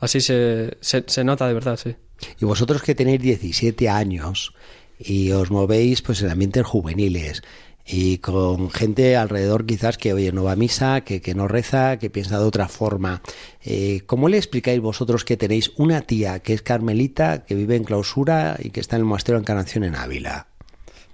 así 0.00 0.20
se, 0.20 0.78
se, 0.80 1.04
se 1.06 1.24
nota 1.24 1.48
de 1.48 1.54
verdad, 1.54 1.76
sí. 1.76 1.96
Y 2.40 2.44
vosotros 2.44 2.82
que 2.82 2.94
tenéis 2.94 3.20
17 3.20 3.88
años 3.88 4.54
y 4.98 5.32
os 5.32 5.50
movéis 5.50 6.02
pues 6.02 6.22
en 6.22 6.30
ambientes 6.30 6.64
juveniles 6.64 7.42
y 7.84 8.18
con 8.18 8.70
gente 8.70 9.16
alrededor 9.16 9.66
quizás 9.66 9.98
que 9.98 10.12
oye 10.12 10.30
no 10.32 10.44
va 10.44 10.52
a 10.52 10.56
misa, 10.56 11.00
que, 11.02 11.20
que 11.20 11.34
no 11.34 11.48
reza, 11.48 11.98
que 11.98 12.10
piensa 12.10 12.38
de 12.38 12.44
otra 12.44 12.68
forma. 12.68 13.22
Eh, 13.64 14.02
¿Cómo 14.06 14.28
le 14.28 14.36
explicáis 14.36 14.80
vosotros 14.80 15.24
que 15.24 15.36
tenéis 15.36 15.72
una 15.76 16.02
tía 16.02 16.38
que 16.40 16.52
es 16.54 16.62
carmelita, 16.62 17.44
que 17.44 17.54
vive 17.54 17.76
en 17.76 17.84
clausura 17.84 18.56
y 18.62 18.70
que 18.70 18.80
está 18.80 18.96
en 18.96 19.00
el 19.02 19.06
monasterio 19.06 19.38
de 19.38 19.42
Encarnación 19.42 19.84
en 19.84 19.96
Ávila? 19.96 20.46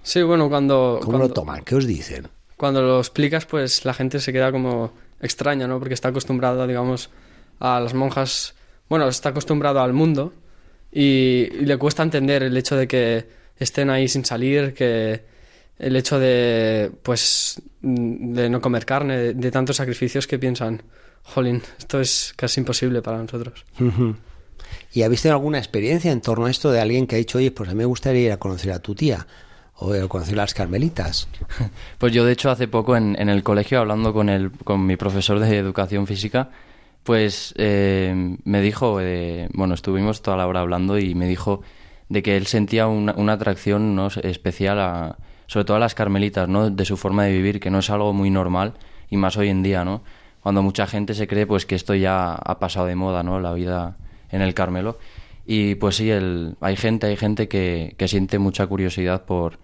Sí, 0.03 0.21
bueno, 0.21 0.47
cuando... 0.49 0.99
¿Cómo 1.01 1.11
cuando- 1.17 1.27
lo 1.27 1.33
toman? 1.33 1.63
¿Qué 1.63 1.75
os 1.75 1.85
dicen? 1.87 2.27
cuando 2.55 2.81
lo 2.81 2.99
explicas, 2.99 3.45
pues 3.45 3.85
la 3.85 3.93
gente 3.93 4.19
se 4.19 4.33
queda 4.33 4.51
como 4.51 4.91
extraña, 5.21 5.65
¿no? 5.65 5.79
Porque 5.79 5.93
está 5.93 6.09
acostumbrada, 6.09 6.67
digamos, 6.67 7.09
a 7.59 7.79
las 7.79 7.93
monjas. 7.93 8.53
Bueno, 8.89 9.07
está 9.07 9.29
acostumbrado 9.29 9.79
al 9.79 9.93
mundo 9.93 10.33
y, 10.91 11.47
y 11.53 11.65
le 11.65 11.77
cuesta 11.77 12.03
entender 12.03 12.43
el 12.43 12.57
hecho 12.57 12.75
de 12.75 12.85
que 12.87 13.27
estén 13.57 13.89
ahí 13.89 14.09
sin 14.09 14.25
salir, 14.25 14.73
que 14.73 15.23
el 15.79 15.95
hecho 15.95 16.19
de, 16.19 16.91
pues, 17.01 17.61
mm, 17.81 18.33
de 18.33 18.49
no 18.49 18.61
comer 18.61 18.85
carne, 18.85 19.17
de, 19.17 19.33
de 19.33 19.51
tantos 19.51 19.77
sacrificios 19.77 20.27
que 20.27 20.37
piensan, 20.37 20.83
jolín, 21.23 21.61
esto 21.77 21.99
es 21.99 22.33
casi 22.35 22.59
imposible 22.59 23.01
para 23.01 23.17
nosotros. 23.17 23.65
¿Y 24.93 25.03
habéis 25.03 25.21
tenido 25.21 25.37
alguna 25.37 25.57
experiencia 25.57 26.11
en 26.11 26.21
torno 26.21 26.45
a 26.45 26.51
esto 26.51 26.71
de 26.71 26.81
alguien 26.81 27.07
que 27.07 27.15
ha 27.15 27.17
dicho, 27.17 27.37
oye, 27.37 27.51
pues 27.51 27.69
a 27.69 27.73
mí 27.73 27.77
me 27.77 27.85
gustaría 27.85 28.21
ir 28.21 28.31
a 28.31 28.37
conocer 28.37 28.71
a 28.71 28.79
tu 28.79 28.93
tía 28.93 29.25
o 29.75 29.93
a 29.93 30.07
conocer 30.07 30.33
a 30.35 30.43
las 30.43 30.53
carmelitas? 30.53 31.27
Pues 31.97 32.13
yo, 32.13 32.25
de 32.25 32.33
hecho, 32.33 32.51
hace 32.51 32.67
poco 32.67 32.95
en, 32.97 33.15
en 33.19 33.29
el 33.29 33.43
colegio, 33.43 33.79
hablando 33.79 34.13
con, 34.13 34.29
el, 34.29 34.51
con 34.51 34.85
mi 34.85 34.97
profesor 34.97 35.39
de 35.39 35.57
educación 35.57 36.07
física, 36.07 36.49
Pues 37.03 37.53
eh, 37.57 38.37
me 38.43 38.61
dijo, 38.61 38.99
eh, 39.01 39.47
bueno, 39.53 39.73
estuvimos 39.73 40.21
toda 40.21 40.37
la 40.37 40.47
hora 40.47 40.59
hablando 40.61 40.97
y 40.99 41.15
me 41.15 41.27
dijo 41.27 41.61
de 42.09 42.21
que 42.21 42.35
él 42.37 42.47
sentía 42.47 42.87
una, 42.87 43.13
una 43.13 43.33
atracción 43.33 43.95
¿no? 43.95 44.07
especial 44.07 44.79
a, 44.79 45.17
sobre 45.49 45.65
todo 45.65 45.77
a 45.77 45.79
las 45.79 45.95
carmelitas, 45.95 46.47
¿no? 46.47 46.69
De 46.69 46.85
su 46.85 46.95
forma 46.95 47.23
de 47.23 47.31
vivir, 47.31 47.59
que 47.59 47.71
no 47.71 47.79
es 47.79 47.89
algo 47.89 48.13
muy 48.13 48.29
normal 48.29 48.73
y 49.09 49.17
más 49.17 49.35
hoy 49.35 49.49
en 49.49 49.63
día, 49.63 49.83
¿no? 49.83 50.03
Cuando 50.43 50.61
mucha 50.61 50.85
gente 50.85 51.15
se 51.15 51.27
cree 51.27 51.47
pues 51.47 51.65
que 51.65 51.73
esto 51.73 51.95
ya 51.95 52.35
ha 52.35 52.59
pasado 52.59 52.85
de 52.85 52.93
moda, 52.93 53.23
¿no? 53.23 53.39
La 53.39 53.51
vida 53.53 53.97
en 54.29 54.43
el 54.43 54.53
Carmelo. 54.53 54.99
Y 55.47 55.73
pues 55.73 55.95
sí, 55.95 56.11
el, 56.11 56.55
hay 56.61 56.75
gente, 56.75 57.07
hay 57.07 57.17
gente 57.17 57.47
que, 57.47 57.95
que 57.97 58.07
siente 58.07 58.37
mucha 58.37 58.67
curiosidad 58.67 59.25
por 59.25 59.57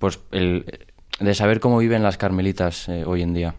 pues 0.00 0.18
el, 0.32 0.66
de 1.20 1.34
saber 1.36 1.60
cómo 1.60 1.78
viven 1.78 2.02
las 2.02 2.16
carmelitas 2.16 2.88
eh, 2.88 3.04
hoy 3.06 3.22
en 3.22 3.32
día. 3.32 3.54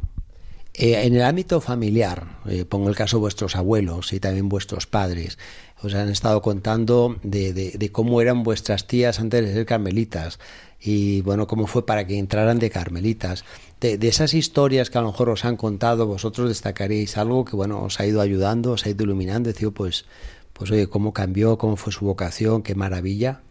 Eh, 0.81 1.05
en 1.05 1.13
el 1.13 1.23
ámbito 1.23 1.59
familiar, 1.59 2.39
eh, 2.47 2.63
pongo 2.63 2.87
el 2.87 2.95
caso 2.95 3.17
de 3.17 3.21
vuestros 3.21 3.57
abuelos 3.57 4.13
y 4.13 4.21
también 4.21 4.47
vuestros 4.47 4.87
padres, 4.87 5.37
os 5.83 5.93
han 5.93 6.07
estado 6.07 6.41
contando 6.41 7.17
de, 7.21 7.51
de, 7.51 7.71
de, 7.71 7.91
cómo 7.91 8.21
eran 8.21 8.43
vuestras 8.43 8.87
tías 8.87 9.19
antes 9.19 9.45
de 9.45 9.51
ser 9.51 9.65
carmelitas 9.65 10.39
y 10.79 11.19
bueno, 11.23 11.47
cómo 11.47 11.67
fue 11.67 11.85
para 11.85 12.07
que 12.07 12.17
entraran 12.17 12.59
de 12.59 12.69
carmelitas. 12.69 13.43
De, 13.81 13.97
de, 13.97 14.07
esas 14.07 14.33
historias 14.33 14.89
que 14.89 14.97
a 14.97 15.01
lo 15.01 15.07
mejor 15.07 15.27
os 15.27 15.43
han 15.43 15.57
contado, 15.57 16.07
vosotros 16.07 16.47
destacaréis 16.47 17.17
algo 17.17 17.43
que 17.43 17.57
bueno, 17.57 17.83
os 17.83 17.99
ha 17.99 18.05
ido 18.05 18.21
ayudando, 18.21 18.71
os 18.71 18.85
ha 18.85 18.89
ido 18.89 19.03
iluminando, 19.03 19.49
decir, 19.49 19.73
pues, 19.73 20.05
pues 20.53 20.71
oye, 20.71 20.87
cómo 20.87 21.11
cambió, 21.11 21.57
cómo 21.57 21.75
fue 21.75 21.91
su 21.91 22.05
vocación, 22.05 22.63
qué 22.63 22.73
maravilla. 22.75 23.41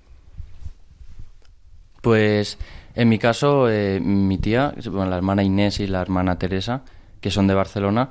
Pues 2.00 2.56
en 2.94 3.10
mi 3.10 3.18
caso, 3.18 3.68
eh, 3.68 4.00
mi 4.00 4.38
tía, 4.38 4.74
bueno, 4.90 5.10
la 5.10 5.16
hermana 5.18 5.42
Inés 5.42 5.78
y 5.80 5.86
la 5.86 6.00
hermana 6.00 6.38
Teresa, 6.38 6.84
que 7.20 7.30
son 7.30 7.46
de 7.46 7.54
Barcelona, 7.54 8.10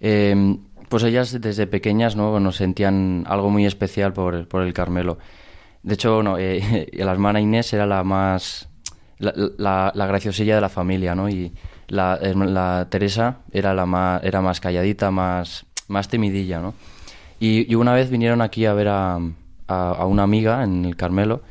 eh, 0.00 0.56
pues 0.88 1.02
ellas 1.02 1.38
desde 1.40 1.66
pequeñas 1.66 2.16
¿no? 2.16 2.40
nos 2.40 2.56
sentían 2.56 3.24
algo 3.26 3.50
muy 3.50 3.66
especial 3.66 4.12
por, 4.12 4.48
por 4.48 4.62
el 4.62 4.72
Carmelo. 4.72 5.18
De 5.82 5.94
hecho, 5.94 6.22
no, 6.22 6.38
eh, 6.38 6.88
la 6.92 7.12
hermana 7.12 7.40
Inés 7.40 7.72
era 7.72 7.86
la 7.86 8.02
más. 8.04 8.68
La, 9.18 9.32
la, 9.34 9.92
la, 9.96 10.06
graciosilla 10.06 10.54
de 10.54 10.60
la 10.60 10.68
familia, 10.68 11.12
¿no? 11.16 11.28
Y 11.28 11.52
la, 11.88 12.20
la 12.22 12.86
Teresa 12.88 13.38
era 13.50 13.74
la 13.74 13.84
más, 13.84 14.22
era 14.22 14.40
más 14.40 14.60
calladita, 14.60 15.10
más, 15.10 15.66
más 15.88 16.06
timidilla, 16.06 16.60
¿no? 16.60 16.74
Y, 17.40 17.68
y, 17.68 17.74
una 17.74 17.94
vez 17.94 18.10
vinieron 18.10 18.40
aquí 18.42 18.64
a 18.64 18.74
ver 18.74 18.86
a, 18.86 19.16
a, 19.16 19.90
a, 19.90 20.06
una 20.06 20.22
amiga 20.22 20.62
en 20.62 20.84
el 20.84 20.94
Carmelo 20.94 21.42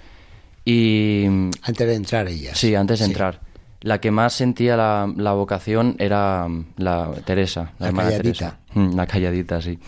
y... 0.63 1.25
Antes 1.61 1.87
de 1.87 1.95
entrar 1.95 2.27
ella. 2.29 2.55
Sí, 2.55 2.73
antes 2.73 2.99
de 2.99 3.05
sí. 3.05 3.11
entrar. 3.11 3.41
La 3.87 4.01
que 4.01 4.11
más 4.11 4.33
sentía 4.33 4.75
la, 4.75 5.09
la 5.15 5.31
vocación 5.31 5.95
era 5.97 6.45
la 6.75 7.11
Teresa, 7.23 7.71
la, 7.79 7.85
la 7.85 7.87
hermana 7.87 8.09
calladita. 8.09 8.59
Teresa. 8.73 8.95
La 8.97 9.07
calladita, 9.07 9.61
sí. 9.61 9.79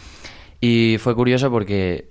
Y 0.61 0.97
fue 0.99 1.15
curioso 1.15 1.51
porque 1.51 2.07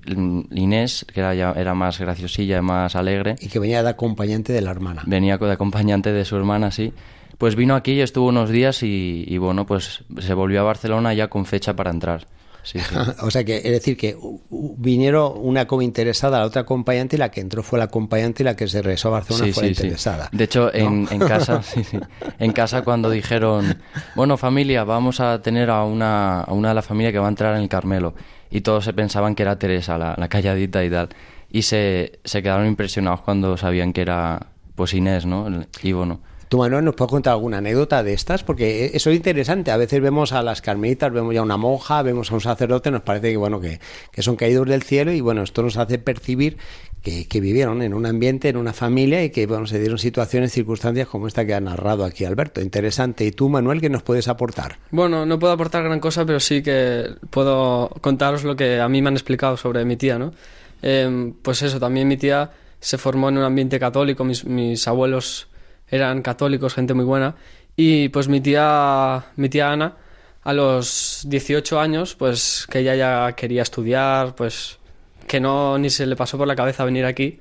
Inés, 0.51 1.07
que 1.13 1.21
era, 1.21 1.35
ya, 1.35 1.53
era 1.53 1.73
más 1.73 1.99
graciosilla, 1.99 2.61
más 2.61 2.95
alegre. 2.95 3.37
Y 3.41 3.49
que 3.49 3.59
venía 3.59 3.83
de 3.83 3.89
acompañante 3.89 4.53
de 4.53 4.61
la 4.61 4.71
hermana. 4.71 5.03
Venía 5.07 5.39
de 5.39 5.53
acompañante 5.53 6.13
de 6.13 6.25
su 6.27 6.37
hermana, 6.37 6.71
sí. 6.71 6.93
Pues 7.39 7.57
vino 7.57 7.75
aquí 7.75 7.93
y 7.93 8.01
estuvo 8.01 8.29
unos 8.29 8.51
días 8.51 8.83
y, 8.83 9.25
y 9.27 9.39
bueno, 9.39 9.65
pues 9.65 10.05
se 10.19 10.35
volvió 10.35 10.61
a 10.61 10.65
Barcelona 10.65 11.15
ya 11.15 11.29
con 11.29 11.47
fecha 11.47 11.75
para 11.75 11.91
entrar. 11.91 12.27
Sí, 12.69 12.79
sí. 12.81 12.95
o 13.23 13.31
sea 13.31 13.45
que 13.45 13.57
es 13.57 13.63
decir 13.63 13.97
que 13.97 14.15
vinieron 14.51 15.33
una 15.37 15.67
como 15.67 15.81
interesada, 15.81 16.39
la 16.39 16.45
otra 16.45 16.63
acompañante 16.63 17.17
y 17.17 17.19
la 17.19 17.31
que 17.31 17.41
entró 17.41 17.63
fue 17.63 17.79
la 17.79 17.87
acompañante 17.87 18.43
y 18.43 18.45
la 18.45 18.57
que 18.57 18.69
se 18.69 18.83
regresó 18.83 19.09
a 19.09 19.13
Barcelona 19.13 19.47
sí, 19.47 19.53
fue 19.53 19.63
la 19.63 19.69
interesada. 19.71 20.29
De 20.33 20.45
hecho, 20.45 20.65
¿no? 20.67 20.73
en, 20.75 21.09
en, 21.11 21.19
casa, 21.21 21.63
en 22.39 22.53
casa 22.53 22.83
cuando 22.83 23.09
dijeron, 23.09 23.79
bueno 24.15 24.37
familia, 24.37 24.85
vamos 24.85 25.21
a 25.21 25.41
tener 25.41 25.71
a 25.71 25.85
una, 25.85 26.43
a 26.43 26.53
una 26.53 26.69
de 26.69 26.75
la 26.75 26.83
familia 26.83 27.11
que 27.11 27.19
va 27.19 27.27
a 27.27 27.31
entrar 27.31 27.57
en 27.57 27.63
el 27.63 27.71
Carmelo 27.71 28.15
y 28.51 28.61
todos 28.61 28.85
se 28.85 28.93
pensaban 28.93 29.35
que 29.35 29.45
era 29.45 29.59
Teresa, 29.59 29.97
la, 29.97 30.15
la 30.19 30.29
calladita 30.29 30.85
y 30.85 30.91
tal. 30.91 31.09
Y 31.51 31.63
se, 31.63 32.21
se, 32.25 32.43
quedaron 32.43 32.67
impresionados 32.67 33.23
cuando 33.23 33.57
sabían 33.57 33.95
que 33.95 34.03
era 34.03 34.49
pues 34.75 34.93
Inés, 34.93 35.25
¿no? 35.25 35.65
Y 35.83 35.93
bueno. 35.93 36.21
¿Tú, 36.49 36.57
Manuel, 36.57 36.83
nos 36.83 36.95
puedes 36.95 37.11
contar 37.11 37.35
alguna 37.35 37.59
anécdota 37.59 38.03
de 38.03 38.15
estas? 38.15 38.43
Porque 38.43 38.91
eso 38.95 39.11
es 39.11 39.17
interesante. 39.17 39.71
A 39.71 39.77
veces 39.77 40.01
vemos 40.01 40.33
a 40.33 40.43
las 40.43 40.63
carmelitas, 40.63 41.13
vemos 41.13 41.35
ya 41.35 41.41
a 41.41 41.43
una 41.43 41.59
monja, 41.59 42.01
vemos 42.01 42.33
a 42.33 42.35
un 42.35 42.41
sacerdote, 42.41 42.91
nos 42.91 43.03
parece 43.03 43.31
que, 43.31 43.37
bueno, 43.37 43.61
que, 43.61 43.81
que 44.11 44.23
son 44.23 44.37
caídos 44.37 44.67
del 44.67 44.83
cielo 44.83 45.13
y, 45.13 45.21
bueno, 45.21 45.43
esto 45.43 45.63
nos 45.63 45.77
hace 45.77 45.99
percibir 45.99 46.57
que, 47.03 47.29
que, 47.29 47.41
vivieron 47.41 47.83
en 47.83 47.93
un 47.93 48.07
ambiente, 48.07 48.49
en 48.49 48.57
una 48.57 48.73
familia 48.73 49.23
y 49.23 49.29
que, 49.29 49.47
bueno, 49.47 49.67
se 49.67 49.79
dieron 49.79 49.99
situaciones, 49.99 50.51
circunstancias 50.51 51.07
como 51.07 51.27
esta 51.27 51.45
que 51.45 51.53
ha 51.53 51.61
narrado 51.61 52.07
aquí 52.07 52.25
Alberto. 52.25 52.63
Interesante. 52.63 53.27
¿Y 53.27 53.31
tú, 53.33 53.51
Manuel, 53.51 53.83
qué 53.83 53.91
nos 53.91 54.03
puedes 54.03 54.27
aportar? 54.27 54.79
Bueno, 54.91 55.27
no 55.27 55.39
puedo 55.39 55.53
aportar 55.53 55.85
gran 55.85 56.01
cosa, 56.01 56.25
pero 56.25 56.41
sí 56.41 56.63
que 56.63 57.11
puedo 57.29 57.91
contaros 58.01 58.45
lo 58.45 58.57
que 58.57 58.81
a 58.81 58.89
mí 58.89 59.03
me 59.03 59.09
han 59.09 59.15
explicado 59.15 59.59
sobre 59.59 59.85
mi 59.85 59.99
tía, 59.99 60.19
¿no? 60.19 60.33
Eh, 60.81 61.33
pues 61.43 61.61
eso, 61.61 61.79
también 61.79 62.09
mi 62.09 62.17
tía 62.17 62.53
se 62.81 62.97
formó 62.97 63.29
en 63.29 63.37
un 63.37 63.45
ambiente 63.45 63.79
católico, 63.79 64.25
mis 64.25 64.89
abuelos 64.89 65.49
eran 65.91 66.23
católicos, 66.23 66.75
gente 66.75 66.95
muy 66.95 67.05
buena. 67.05 67.37
Y 67.77 68.09
pues 68.09 68.29
mi 68.29 68.41
tía, 68.41 69.27
mi 69.37 69.49
tía 69.49 69.73
Ana, 69.73 69.97
a 70.43 70.53
los 70.53 71.23
18 71.27 71.81
años, 71.81 72.15
pues 72.15 72.67
que 72.71 72.81
ella 72.81 72.95
ya 72.95 73.33
quería 73.37 73.63
estudiar, 73.63 74.35
pues 74.35 74.79
que 75.27 75.41
no 75.41 75.79
ni 75.79 75.91
se 75.91 76.07
le 76.07 76.17
pasó 76.17 76.39
por 76.39 76.49
la 76.49 76.57
cabeza 76.57 76.85
venir 76.85 77.05
aquí. 77.05 77.41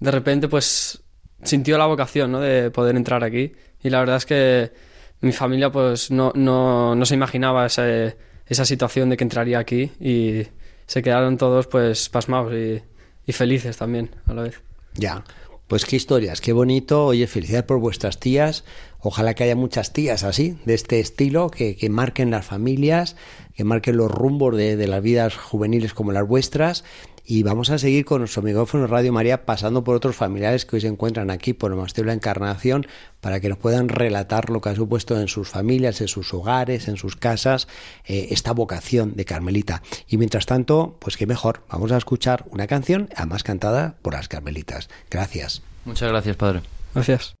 De 0.00 0.10
repente, 0.10 0.48
pues 0.48 1.02
sintió 1.42 1.78
la 1.78 1.86
vocación, 1.86 2.32
¿no? 2.32 2.40
De 2.40 2.70
poder 2.70 2.96
entrar 2.96 3.24
aquí. 3.24 3.52
Y 3.82 3.90
la 3.90 4.00
verdad 4.00 4.16
es 4.16 4.26
que 4.26 4.72
mi 5.20 5.32
familia, 5.32 5.70
pues 5.70 6.10
no, 6.10 6.32
no, 6.34 6.94
no 6.94 7.06
se 7.06 7.14
imaginaba 7.14 7.66
ese, 7.66 8.16
esa 8.46 8.64
situación 8.64 9.08
de 9.08 9.16
que 9.16 9.24
entraría 9.24 9.58
aquí 9.58 9.92
y 10.00 10.46
se 10.86 11.02
quedaron 11.02 11.36
todos, 11.38 11.66
pues, 11.68 12.08
pasmados 12.08 12.52
y, 12.52 12.82
y 13.26 13.32
felices 13.32 13.76
también 13.76 14.10
a 14.26 14.34
la 14.34 14.42
vez. 14.42 14.60
Ya. 14.94 15.24
Pues 15.68 15.86
qué 15.86 15.96
historias, 15.96 16.40
qué 16.40 16.52
bonito. 16.52 17.06
Oye, 17.06 17.26
felicidades 17.26 17.64
por 17.64 17.78
vuestras 17.78 18.20
tías. 18.20 18.64
Ojalá 18.98 19.34
que 19.34 19.44
haya 19.44 19.56
muchas 19.56 19.92
tías 19.92 20.22
así, 20.22 20.58
de 20.64 20.74
este 20.74 21.00
estilo, 21.00 21.50
que, 21.50 21.76
que 21.76 21.88
marquen 21.88 22.30
las 22.30 22.44
familias, 22.44 23.16
que 23.54 23.64
marquen 23.64 23.96
los 23.96 24.10
rumbos 24.10 24.56
de, 24.56 24.76
de, 24.76 24.86
las 24.86 25.02
vidas 25.02 25.36
juveniles 25.36 25.94
como 25.94 26.12
las 26.12 26.26
vuestras. 26.28 26.84
Y 27.24 27.44
vamos 27.44 27.70
a 27.70 27.78
seguir 27.78 28.04
con 28.04 28.20
nuestro 28.20 28.42
micrófono 28.42 28.86
Radio 28.86 29.12
María, 29.12 29.44
pasando 29.44 29.84
por 29.84 29.94
otros 29.94 30.16
familiares 30.16 30.66
que 30.66 30.76
hoy 30.76 30.82
se 30.82 30.88
encuentran 30.88 31.30
aquí 31.30 31.52
por 31.52 31.70
el 31.70 31.76
Monasterio 31.76 32.06
de 32.06 32.12
la 32.12 32.14
Encarnación, 32.14 32.86
para 33.20 33.40
que 33.40 33.48
nos 33.48 33.58
puedan 33.58 33.88
relatar 33.88 34.50
lo 34.50 34.60
que 34.60 34.70
ha 34.70 34.74
supuesto 34.74 35.20
en 35.20 35.28
sus 35.28 35.48
familias, 35.48 36.00
en 36.00 36.08
sus 36.08 36.34
hogares, 36.34 36.88
en 36.88 36.96
sus 36.96 37.16
casas, 37.16 37.68
eh, 38.04 38.28
esta 38.30 38.52
vocación 38.52 39.14
de 39.14 39.24
Carmelita. 39.24 39.82
Y 40.08 40.16
mientras 40.16 40.46
tanto, 40.46 40.96
pues 40.98 41.16
qué 41.16 41.26
mejor, 41.26 41.62
vamos 41.70 41.92
a 41.92 41.96
escuchar 41.96 42.44
una 42.50 42.66
canción, 42.66 43.08
además 43.14 43.44
cantada 43.44 43.96
por 44.02 44.14
las 44.14 44.28
Carmelitas. 44.28 44.88
Gracias. 45.10 45.62
Muchas 45.84 46.10
gracias, 46.10 46.36
Padre. 46.36 46.62
Gracias. 46.94 47.34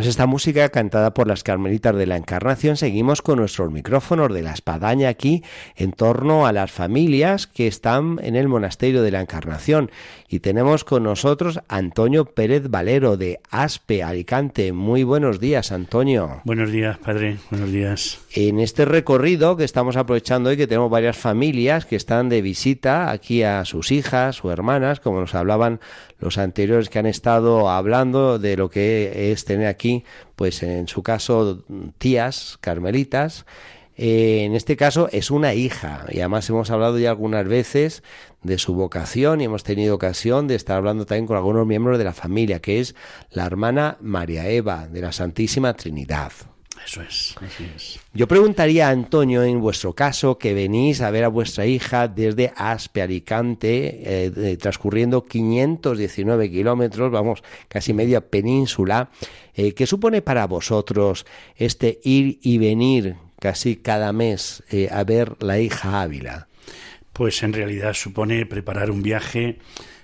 Tras 0.00 0.08
esta 0.08 0.26
música 0.26 0.70
cantada 0.70 1.12
por 1.12 1.26
las 1.26 1.44
Carmelitas 1.44 1.94
de 1.94 2.06
la 2.06 2.16
Encarnación, 2.16 2.78
seguimos 2.78 3.20
con 3.20 3.38
nuestros 3.38 3.70
micrófonos 3.70 4.32
de 4.32 4.40
la 4.40 4.54
espadaña 4.54 5.10
aquí 5.10 5.42
en 5.76 5.92
torno 5.92 6.46
a 6.46 6.54
las 6.54 6.72
familias 6.72 7.46
que 7.46 7.66
están 7.66 8.18
en 8.22 8.34
el 8.34 8.48
Monasterio 8.48 9.02
de 9.02 9.10
la 9.10 9.20
Encarnación. 9.20 9.90
Y 10.26 10.40
tenemos 10.40 10.84
con 10.84 11.02
nosotros 11.02 11.58
a 11.68 11.76
Antonio 11.76 12.24
Pérez 12.24 12.70
Valero 12.70 13.18
de 13.18 13.40
Aspe, 13.50 14.02
Alicante. 14.02 14.72
Muy 14.72 15.02
buenos 15.02 15.38
días, 15.38 15.70
Antonio. 15.70 16.40
Buenos 16.44 16.72
días, 16.72 16.96
padre. 16.96 17.36
Buenos 17.50 17.70
días. 17.70 18.20
En 18.32 18.58
este 18.58 18.86
recorrido 18.86 19.58
que 19.58 19.64
estamos 19.64 19.96
aprovechando 19.96 20.48
hoy, 20.48 20.56
que 20.56 20.66
tenemos 20.66 20.90
varias 20.90 21.18
familias 21.18 21.84
que 21.84 21.96
están 21.96 22.30
de 22.30 22.40
visita 22.40 23.10
aquí 23.10 23.42
a 23.42 23.66
sus 23.66 23.92
hijas 23.92 24.42
o 24.46 24.50
hermanas, 24.50 24.98
como 24.98 25.20
nos 25.20 25.34
hablaban 25.34 25.78
los 26.20 26.38
anteriores 26.38 26.88
que 26.88 26.98
han 26.98 27.06
estado 27.06 27.70
hablando 27.70 28.38
de 28.38 28.56
lo 28.56 28.70
que 28.70 29.32
es 29.32 29.44
tener 29.44 29.66
aquí, 29.66 30.04
pues 30.36 30.62
en 30.62 30.86
su 30.88 31.02
caso, 31.02 31.64
tías 31.98 32.58
carmelitas. 32.60 33.46
Eh, 33.96 34.44
en 34.44 34.54
este 34.54 34.76
caso 34.76 35.08
es 35.12 35.30
una 35.30 35.52
hija 35.52 36.06
y 36.08 36.20
además 36.20 36.48
hemos 36.48 36.70
hablado 36.70 36.98
ya 36.98 37.10
algunas 37.10 37.46
veces 37.46 38.02
de 38.42 38.56
su 38.56 38.72
vocación 38.72 39.40
y 39.40 39.44
hemos 39.44 39.62
tenido 39.62 39.94
ocasión 39.94 40.48
de 40.48 40.54
estar 40.54 40.78
hablando 40.78 41.04
también 41.04 41.26
con 41.26 41.36
algunos 41.36 41.66
miembros 41.66 41.98
de 41.98 42.04
la 42.04 42.14
familia, 42.14 42.60
que 42.60 42.80
es 42.80 42.94
la 43.30 43.44
hermana 43.44 43.98
María 44.00 44.48
Eva 44.48 44.88
de 44.88 45.02
la 45.02 45.12
Santísima 45.12 45.74
Trinidad. 45.74 46.32
Eso 46.84 47.02
es, 47.02 47.36
así 47.40 47.70
es. 47.76 48.00
Yo 48.14 48.26
preguntaría 48.26 48.88
a 48.88 48.90
Antonio, 48.90 49.42
en 49.42 49.60
vuestro 49.60 49.92
caso, 49.92 50.38
que 50.38 50.54
venís 50.54 51.00
a 51.00 51.10
ver 51.10 51.24
a 51.24 51.28
vuestra 51.28 51.66
hija 51.66 52.08
desde 52.08 52.52
Aspe, 52.56 53.02
Alicante, 53.02 54.26
eh, 54.26 54.56
transcurriendo 54.56 55.24
519 55.24 56.50
kilómetros, 56.50 57.12
vamos, 57.12 57.42
casi 57.68 57.92
media 57.92 58.20
península, 58.20 59.10
eh, 59.54 59.74
¿qué 59.74 59.86
supone 59.86 60.22
para 60.22 60.46
vosotros 60.46 61.26
este 61.56 62.00
ir 62.02 62.38
y 62.42 62.58
venir 62.58 63.16
casi 63.38 63.76
cada 63.76 64.12
mes 64.12 64.62
eh, 64.70 64.88
a 64.90 65.04
ver 65.04 65.36
la 65.40 65.58
hija 65.58 66.02
Ávila? 66.02 66.48
Pues 67.12 67.42
en 67.42 67.52
realidad 67.52 67.94
supone 67.94 68.46
preparar 68.46 68.90
un 68.90 69.02
viaje 69.02 69.58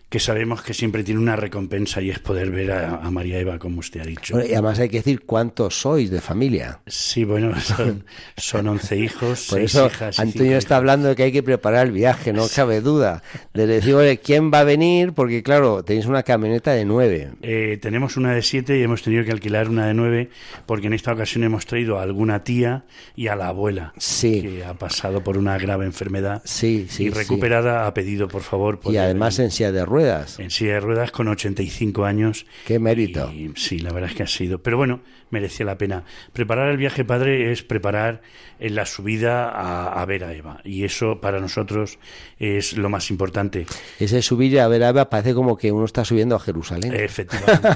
que 0.08 0.20
sabemos 0.20 0.62
que 0.62 0.72
siempre 0.72 1.02
tiene 1.02 1.20
una 1.20 1.34
recompensa 1.34 2.00
y 2.00 2.10
es 2.10 2.20
poder 2.20 2.50
ver 2.50 2.70
a, 2.70 3.10
María 3.10 3.40
Eva, 3.40 3.58
como 3.58 3.80
usted 3.80 4.00
ha 4.00 4.04
dicho. 4.04 4.38
y 4.38 4.52
además 4.52 4.78
hay 4.78 4.88
que 4.88 4.98
decir 4.98 5.22
cuántos 5.22 5.80
sois 5.80 6.10
de 6.10 6.20
familia. 6.20 6.80
Sí, 6.86 7.25
bueno, 7.25 7.58
son, 7.60 8.04
once 8.36 8.94
11 8.94 8.96
hijos, 8.98 9.46
Por 9.48 9.58
seis 9.58 9.75
eso 9.75 9.86
hijas. 9.86 10.20
Antonio 10.20 10.58
está 10.58 10.76
hablando 10.76 11.08
de 11.08 11.16
que 11.16 11.25
hay 11.25 11.32
que 11.32 11.42
preparar 11.42 11.86
el 11.86 11.92
viaje, 11.92 12.32
no 12.32 12.46
cabe 12.54 12.80
duda. 12.80 13.22
De 13.52 13.66
decir, 13.66 13.96
¿quién 14.22 14.52
va 14.52 14.60
a 14.60 14.64
venir? 14.64 15.12
Porque 15.12 15.42
claro, 15.42 15.82
tenéis 15.82 16.06
una 16.06 16.22
camioneta 16.22 16.72
de 16.72 16.84
nueve. 16.84 17.32
Eh, 17.42 17.78
tenemos 17.82 18.16
una 18.16 18.32
de 18.32 18.42
siete 18.42 18.78
y 18.78 18.82
hemos 18.82 19.02
tenido 19.02 19.25
que 19.25 19.32
alquilar 19.32 19.68
una 19.68 19.88
de 19.88 19.94
nueve 19.94 20.30
porque 20.66 20.86
en 20.86 20.92
esta 20.92 21.12
ocasión 21.12 21.42
hemos 21.42 21.66
traído 21.66 21.98
a 21.98 22.02
alguna 22.02 22.44
tía 22.44 22.84
y 23.16 23.26
a 23.26 23.34
la 23.34 23.48
abuela 23.48 23.92
sí. 23.96 24.42
que 24.42 24.64
ha 24.64 24.75
pasado 24.75 25.25
por 25.25 25.36
una 25.36 25.58
grave 25.58 25.84
enfermedad 25.84 26.42
sí, 26.44 26.86
sí, 26.88 27.04
y 27.04 27.10
recuperada 27.10 27.86
ha 27.86 27.94
pedido 27.94 28.28
por 28.28 28.42
favor. 28.42 28.78
Y 28.84 28.98
además 28.98 29.38
en 29.40 29.50
silla 29.50 29.72
de 29.72 29.84
ruedas 29.84 29.95
en 30.38 30.50
silla 30.50 30.74
de 30.74 30.80
ruedas 30.80 31.10
con 31.10 31.28
85 31.28 32.04
años. 32.04 32.46
Qué 32.66 32.78
mérito. 32.78 33.32
sí, 33.54 33.78
la 33.78 33.92
verdad 33.92 34.10
es 34.10 34.16
que 34.16 34.22
ha 34.22 34.26
sido. 34.26 34.62
Pero 34.62 34.76
bueno, 34.76 35.00
merecía 35.30 35.66
la 35.66 35.78
pena. 35.78 36.04
Preparar 36.33 36.68
el 36.68 36.76
viaje, 36.76 37.04
padre, 37.04 37.52
es 37.52 37.62
preparar 37.62 38.23
en 38.59 38.75
la 38.75 38.87
subida 38.87 39.49
a, 39.90 40.04
ver 40.06 40.25
a 40.25 40.33
Eva. 40.33 40.61
Y 40.64 40.85
eso 40.85 41.21
para 41.21 41.40
nosotros 41.40 41.99
es 42.38 42.76
lo 42.76 42.88
más 42.88 43.11
importante. 43.11 43.66
Ese 43.99 44.22
subir 44.22 44.59
a 44.61 44.68
ver 44.68 44.83
a 44.83 44.90
Eva 44.90 45.11
parece 45.11 45.35
como 45.35 45.57
que 45.57 45.72
uno 45.72 45.85
está 45.85 46.05
subiendo 46.05 46.37
a 46.37 46.40
Jerusalén. 46.40 46.94
Efectivamente. 46.94 47.68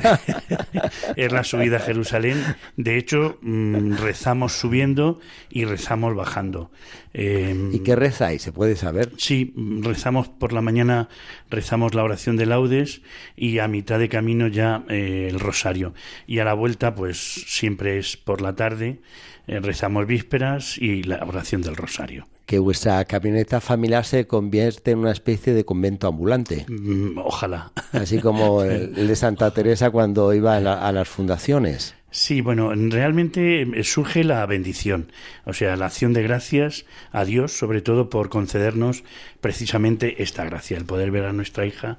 es 1.17 1.33
la 1.33 1.45
subida 1.45 1.79
a 1.79 1.81
Jerusalén. 1.81 2.43
De 2.77 2.97
hecho, 2.97 3.39
mm, 3.43 3.97
rezamos 3.97 4.53
subiendo 4.53 5.21
y 5.51 5.65
rezamos 5.65 6.15
bajando. 6.15 6.71
¿Y 7.13 7.81
qué 7.81 7.97
rezáis? 7.97 8.43
¿Se 8.43 8.53
puede 8.53 8.77
saber? 8.77 9.11
Sí, 9.17 9.53
rezamos 9.81 10.29
por 10.29 10.53
la 10.53 10.61
mañana, 10.61 11.09
rezamos 11.51 11.93
la 11.95 12.05
oración 12.05 12.37
de 12.37 12.47
laudes 12.47 13.03
y 13.37 13.59
a 13.59 13.67
mitad 13.67 13.99
de 13.99 14.09
camino 14.09 14.47
ya 14.47 14.85
eh, 14.89 15.27
el 15.29 15.41
rosario. 15.41 15.93
Y 16.29 16.39
a 16.39 16.45
la 16.45 16.55
vuelta, 16.55 16.95
pues 16.95 17.40
siempre 17.47 17.99
es 17.99 18.17
por 18.17 18.41
la 18.41 18.55
tarde, 18.55 19.01
eh, 19.47 19.61
rezamos 19.61 20.07
vísperas 20.07 20.79
y 20.79 21.03
la 21.03 21.25
oración 21.25 21.63
del 21.63 21.77
rosario 21.77 22.27
que 22.51 22.59
vuestra 22.59 23.05
camioneta 23.05 23.61
familiar 23.61 24.05
se 24.05 24.27
convierte 24.27 24.91
en 24.91 24.99
una 24.99 25.13
especie 25.13 25.55
de 25.55 25.65
convento 25.65 26.09
ambulante. 26.09 26.67
Mm, 26.69 27.17
ojalá. 27.19 27.71
Así 27.93 28.19
como 28.19 28.63
el, 28.65 29.07
de 29.07 29.15
Santa 29.15 29.53
Teresa 29.53 29.93
cuando 29.93 30.35
iba 30.35 30.57
a 30.57 30.91
las 30.91 31.09
fundaciones. 31.09 31.95
Sí, 32.13 32.41
bueno, 32.41 32.73
realmente 32.75 33.63
eh, 33.63 33.85
surge 33.85 34.25
la 34.25 34.45
bendición, 34.45 35.13
o 35.45 35.53
sea, 35.53 35.77
la 35.77 35.87
acción 35.87 36.13
de 36.13 36.25
gracias 36.25 36.85
a 37.13 37.25
Dios, 37.25 37.53
sobre 37.53 37.83
todo 37.83 38.11
por 38.11 38.31
concedernos 38.31 39.05
precisamente 39.41 40.21
esta 40.21 40.45
gracia, 40.45 40.77
el 40.77 40.85
poder 40.85 41.13
ver 41.13 41.25
a 41.25 41.33
nuestra 41.33 41.67
hija 41.67 41.99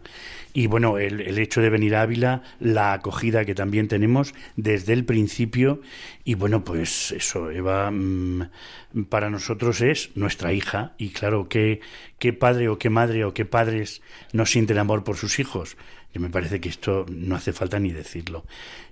y 0.54 0.68
bueno, 0.68 0.98
el, 0.98 1.40
hecho 1.40 1.62
de 1.62 1.70
venir 1.70 1.96
a 1.96 2.02
Ávila, 2.02 2.44
la 2.60 2.92
acogida 2.92 3.46
que 3.46 3.56
también 3.56 3.88
tenemos 3.88 4.34
desde 4.58 4.92
el 4.92 5.06
principio 5.06 5.82
y 6.26 6.36
bueno, 6.36 6.66
pues 6.66 7.14
eso, 7.14 7.50
Eva 7.50 7.90
mm, 7.90 8.50
para 9.08 9.30
nosotros 9.30 9.80
es 9.80 10.12
nuestra 10.16 10.52
hija 10.52 10.94
y 10.98 11.12
claro, 11.12 11.48
¿qué, 11.48 11.80
qué 12.20 12.34
padre 12.34 12.68
o 12.68 12.78
qué 12.78 12.90
madre 12.90 13.24
o 13.24 13.34
qué 13.34 13.46
padres 13.46 14.02
no 14.34 14.46
sienten 14.46 14.78
amor 14.78 15.06
por 15.06 15.16
sus 15.16 15.40
hijos? 15.40 15.78
Yo 16.14 16.22
me 16.22 16.30
parece 16.30 16.60
que 16.60 16.70
esto 16.70 17.06
no 17.10 17.36
hace 17.36 17.54
falta 17.54 17.80
ni 17.80 17.92
decirlo. 17.92 18.46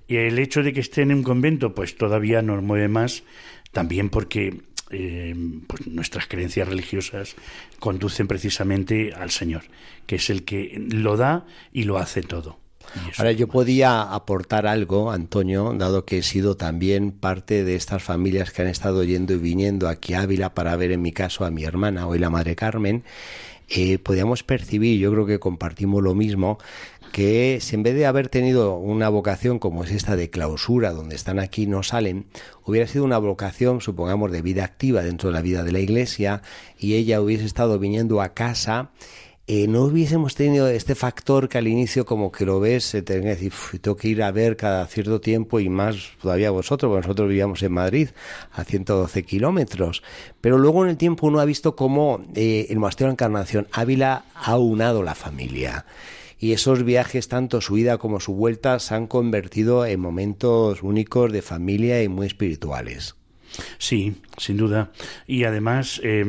Y 0.08 0.17
el 0.17 0.39
hecho 0.39 0.63
de 0.63 0.73
que 0.73 0.79
esté 0.79 1.01
en 1.01 1.13
un 1.13 1.23
convento, 1.23 1.75
pues 1.75 1.97
todavía 1.97 2.41
nos 2.41 2.63
mueve 2.63 2.88
más, 2.88 3.23
también 3.71 4.10
porque 4.10 4.62
eh, 4.91 5.36
pues 5.67 5.86
nuestras 5.88 6.27
creencias 6.27 6.67
religiosas 6.67 7.36
conducen 7.79 8.27
precisamente 8.27 9.13
al 9.13 9.29
Señor, 9.29 9.63
que 10.08 10.15
es 10.15 10.29
el 10.29 10.43
que 10.45 10.84
lo 10.89 11.17
da 11.17 11.45
y 11.71 11.84
lo 11.84 11.97
hace 11.97 12.21
todo. 12.21 12.58
Ahora 13.17 13.32
yo 13.32 13.47
podía 13.47 14.01
aportar 14.01 14.65
algo, 14.65 15.12
Antonio, 15.12 15.73
dado 15.77 16.05
que 16.05 16.19
he 16.19 16.23
sido 16.23 16.58
también 16.58 17.12
parte 17.12 17.63
de 17.63 17.75
estas 17.75 18.01
familias 18.01 18.51
que 18.51 18.63
han 18.63 18.67
estado 18.67 19.03
yendo 19.03 19.34
y 19.34 19.38
viniendo 19.38 19.88
aquí 19.88 20.13
a 20.13 20.21
Ávila 20.21 20.53
para 20.55 20.75
ver 20.75 20.91
en 20.91 21.01
mi 21.01 21.12
caso 21.12 21.45
a 21.45 21.51
mi 21.51 21.65
hermana, 21.65 22.08
hoy 22.08 22.17
la 22.17 22.32
Madre 22.32 22.55
Carmen, 22.55 23.03
eh, 23.69 23.99
podíamos 23.99 24.41
percibir, 24.41 24.99
yo 24.99 25.12
creo 25.12 25.27
que 25.27 25.39
compartimos 25.39 26.01
lo 26.01 26.15
mismo, 26.15 26.58
que 27.11 27.59
si 27.61 27.75
en 27.75 27.83
vez 27.83 27.95
de 27.95 28.05
haber 28.05 28.29
tenido 28.29 28.77
una 28.77 29.09
vocación 29.09 29.59
como 29.59 29.83
es 29.83 29.91
esta 29.91 30.15
de 30.15 30.29
clausura, 30.29 30.91
donde 30.91 31.15
están 31.15 31.39
aquí 31.39 31.67
no 31.67 31.83
salen, 31.83 32.25
hubiera 32.65 32.87
sido 32.87 33.03
una 33.03 33.17
vocación, 33.17 33.81
supongamos, 33.81 34.31
de 34.31 34.41
vida 34.41 34.63
activa 34.63 35.01
dentro 35.01 35.29
de 35.29 35.33
la 35.33 35.41
vida 35.41 35.63
de 35.63 35.71
la 35.71 35.79
iglesia 35.79 36.41
y 36.77 36.95
ella 36.95 37.21
hubiese 37.21 37.45
estado 37.45 37.79
viniendo 37.79 38.21
a 38.21 38.33
casa, 38.33 38.91
eh, 39.51 39.65
no 39.67 39.85
hubiésemos 39.85 40.35
tenido 40.35 40.67
este 40.67 40.93
factor 40.93 41.49
que 41.49 41.57
al 41.57 41.67
inicio 41.67 42.05
como 42.05 42.31
que 42.31 42.45
lo 42.45 42.59
ves, 42.59 42.83
se 42.83 43.01
te 43.01 43.19
decir, 43.19 43.51
tengo 43.81 43.97
que 43.97 44.07
ir 44.07 44.21
a 44.21 44.29
ver 44.29 44.55
cada 44.55 44.85
cierto 44.85 45.19
tiempo 45.19 45.59
y 45.59 45.69
más 45.69 46.11
todavía 46.21 46.51
vosotros, 46.51 46.91
porque 46.91 47.07
nosotros 47.07 47.29
vivíamos 47.29 47.63
en 47.63 47.71
Madrid 47.71 48.09
a 48.51 48.63
112 48.63 49.23
kilómetros. 49.23 50.03
Pero 50.39 50.59
luego 50.59 50.83
en 50.83 50.91
el 50.91 50.97
tiempo 50.97 51.25
uno 51.25 51.39
ha 51.39 51.45
visto 51.45 51.75
cómo 51.75 52.21
eh, 52.35 52.67
el 52.69 52.77
Monasterio 52.77 53.07
de 53.07 53.13
Encarnación 53.13 53.67
Ávila 53.71 54.25
ha 54.35 54.55
unado 54.59 55.01
la 55.01 55.15
familia 55.15 55.83
y 56.39 56.54
esos 56.54 56.84
viajes, 56.84 57.28
tanto 57.28 57.62
su 57.62 57.78
ida 57.78 57.97
como 57.97 58.19
su 58.19 58.34
vuelta, 58.34 58.80
se 58.80 58.95
han 58.95 59.08
convertido 59.08 59.86
en 59.86 59.99
momentos 59.99 60.82
únicos 60.84 61.32
de 61.32 61.41
familia 61.41 62.02
y 62.02 62.08
muy 62.08 62.28
espirituales. 62.28 63.15
Sí, 63.78 64.15
sin 64.38 64.58
duda. 64.58 64.91
Y 65.28 65.43
además, 65.43 65.99
eh, 66.04 66.23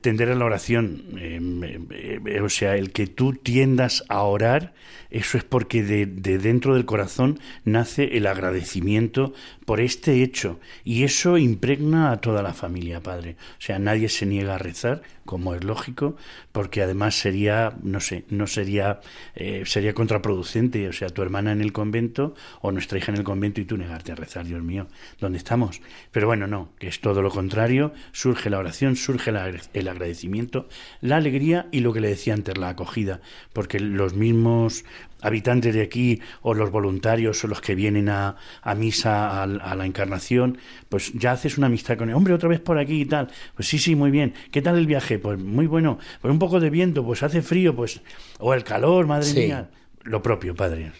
tender 0.00 0.30
a 0.30 0.34
la 0.34 0.44
oración, 0.44 1.04
em, 1.18 1.62
eh, 1.62 2.40
o 2.42 2.48
sea, 2.48 2.76
el 2.76 2.90
que 2.92 3.06
tú 3.06 3.34
tiendas 3.34 4.04
a 4.08 4.22
orar, 4.22 4.74
eso 5.10 5.36
es 5.36 5.44
porque 5.44 5.82
de, 5.82 6.06
dentro 6.06 6.74
del 6.74 6.86
corazón 6.86 7.38
nace 7.64 8.16
el 8.16 8.26
agradecimiento 8.26 9.34
por 9.64 9.80
este 9.80 10.22
hecho 10.22 10.60
y 10.84 11.04
eso 11.04 11.38
impregna 11.38 12.10
a 12.10 12.20
toda 12.20 12.42
la 12.42 12.52
familia, 12.52 13.00
padre. 13.00 13.36
O 13.58 13.62
sea, 13.62 13.78
nadie 13.78 14.08
se 14.08 14.26
niega 14.26 14.54
a 14.54 14.58
rezar, 14.58 15.02
como 15.24 15.54
es 15.54 15.64
lógico, 15.64 16.16
porque 16.52 16.82
además 16.82 17.14
sería, 17.14 17.74
no 17.82 18.00
sé, 18.00 18.24
no 18.28 18.46
sería, 18.46 19.00
eh, 19.34 19.62
sería 19.64 19.94
contraproducente, 19.94 20.88
o 20.88 20.92
sea, 20.92 21.08
tu 21.08 21.22
hermana 21.22 21.52
en 21.52 21.60
el 21.60 21.72
convento 21.72 22.34
o 22.60 22.72
nuestra 22.72 22.98
hija 22.98 23.12
en 23.12 23.18
el 23.18 23.24
convento 23.24 23.60
y 23.60 23.64
tú 23.64 23.76
negarte 23.76 24.12
a 24.12 24.16
rezar, 24.16 24.44
Dios 24.44 24.62
mío, 24.62 24.86
¿dónde 25.20 25.38
estamos? 25.38 25.80
Pero 26.12 26.26
bueno, 26.26 26.46
no, 26.46 26.70
que 26.78 26.88
es 26.88 27.00
todo 27.00 27.22
lo 27.22 27.30
contrario, 27.30 27.92
surge 28.12 28.50
la 28.50 28.58
oración, 28.58 28.96
surge 28.96 29.30
el 29.72 29.88
agradecimiento, 29.88 30.68
la 31.00 31.16
alegría 31.16 31.68
y 31.72 31.80
lo 31.80 31.92
que 31.92 32.00
le 32.00 32.08
decía 32.08 32.34
antes, 32.34 32.58
la 32.58 32.68
acogida, 32.68 33.20
porque 33.52 33.80
los 33.80 34.14
mismos 34.14 34.84
habitantes 35.24 35.74
de 35.74 35.82
aquí 35.82 36.20
o 36.42 36.54
los 36.54 36.70
voluntarios 36.70 37.42
o 37.42 37.48
los 37.48 37.60
que 37.60 37.74
vienen 37.74 38.08
a, 38.08 38.36
a 38.62 38.74
misa 38.74 39.42
a, 39.42 39.46
la 39.46 39.86
encarnación, 39.86 40.58
pues 40.88 41.12
ya 41.14 41.32
haces 41.32 41.58
una 41.58 41.66
amistad 41.66 41.96
con 41.96 42.10
él. 42.10 42.14
Hombre, 42.14 42.34
otra 42.34 42.48
vez 42.48 42.60
por 42.60 42.78
aquí 42.78 43.00
y 43.00 43.06
tal. 43.06 43.28
Pues 43.56 43.66
sí, 43.66 43.78
sí, 43.78 43.96
muy 43.96 44.10
bien. 44.10 44.34
¿Qué 44.52 44.62
tal 44.62 44.78
el 44.78 44.86
viaje? 44.86 45.18
Pues 45.18 45.38
muy 45.38 45.66
bueno. 45.66 45.98
Pues 46.20 46.30
un 46.30 46.38
poco 46.38 46.60
de 46.60 46.70
viento, 46.70 47.04
pues 47.04 47.22
hace 47.22 47.42
frío, 47.42 47.74
pues. 47.74 48.00
O 48.38 48.54
el 48.54 48.62
calor, 48.62 49.06
madre 49.06 49.32
mía. 49.32 49.70
Lo 50.02 50.22
propio, 50.22 50.54
padre. 50.54 50.92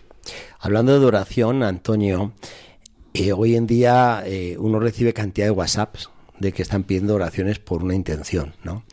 Hablando 0.58 0.98
de 0.98 1.04
oración, 1.04 1.62
Antonio, 1.62 2.32
eh, 3.12 3.32
hoy 3.32 3.56
en 3.56 3.66
día 3.66 4.22
eh, 4.24 4.56
uno 4.58 4.80
recibe 4.80 5.12
cantidad 5.12 5.46
de 5.46 5.50
WhatsApps 5.50 6.10
de 6.38 6.52
que 6.52 6.62
están 6.62 6.84
pidiendo 6.84 7.14
oraciones 7.14 7.58
por 7.58 7.84
una 7.84 7.94
intención, 7.94 8.54
¿no? 8.64 8.84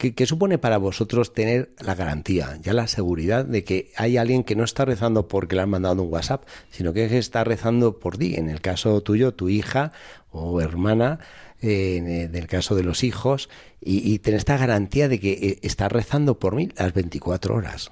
¿Qué, 0.00 0.24
supone 0.24 0.56
para 0.56 0.78
vosotros 0.78 1.34
tener 1.34 1.74
la 1.78 1.94
garantía, 1.94 2.56
ya 2.62 2.72
la 2.72 2.86
seguridad 2.86 3.44
de 3.44 3.64
que 3.64 3.92
hay 3.98 4.16
alguien 4.16 4.44
que 4.44 4.56
no 4.56 4.64
está 4.64 4.86
rezando 4.86 5.28
porque 5.28 5.56
le 5.56 5.60
han 5.60 5.68
mandado 5.68 6.02
un 6.02 6.10
WhatsApp, 6.10 6.44
sino 6.70 6.94
que 6.94 7.18
está 7.18 7.44
rezando 7.44 7.98
por 7.98 8.16
ti? 8.16 8.34
En 8.36 8.48
el 8.48 8.62
caso 8.62 9.02
tuyo, 9.02 9.34
tu 9.34 9.50
hija 9.50 9.92
o 10.30 10.62
hermana, 10.62 11.18
eh, 11.60 11.96
en 12.24 12.34
el 12.34 12.46
caso 12.46 12.74
de 12.76 12.82
los 12.82 13.04
hijos, 13.04 13.50
y, 13.78 14.10
y 14.10 14.20
tener 14.20 14.38
esta 14.38 14.56
garantía 14.56 15.06
de 15.06 15.20
que 15.20 15.58
está 15.60 15.90
rezando 15.90 16.38
por 16.38 16.54
mí 16.54 16.70
las 16.78 16.94
24 16.94 17.54
horas. 17.54 17.90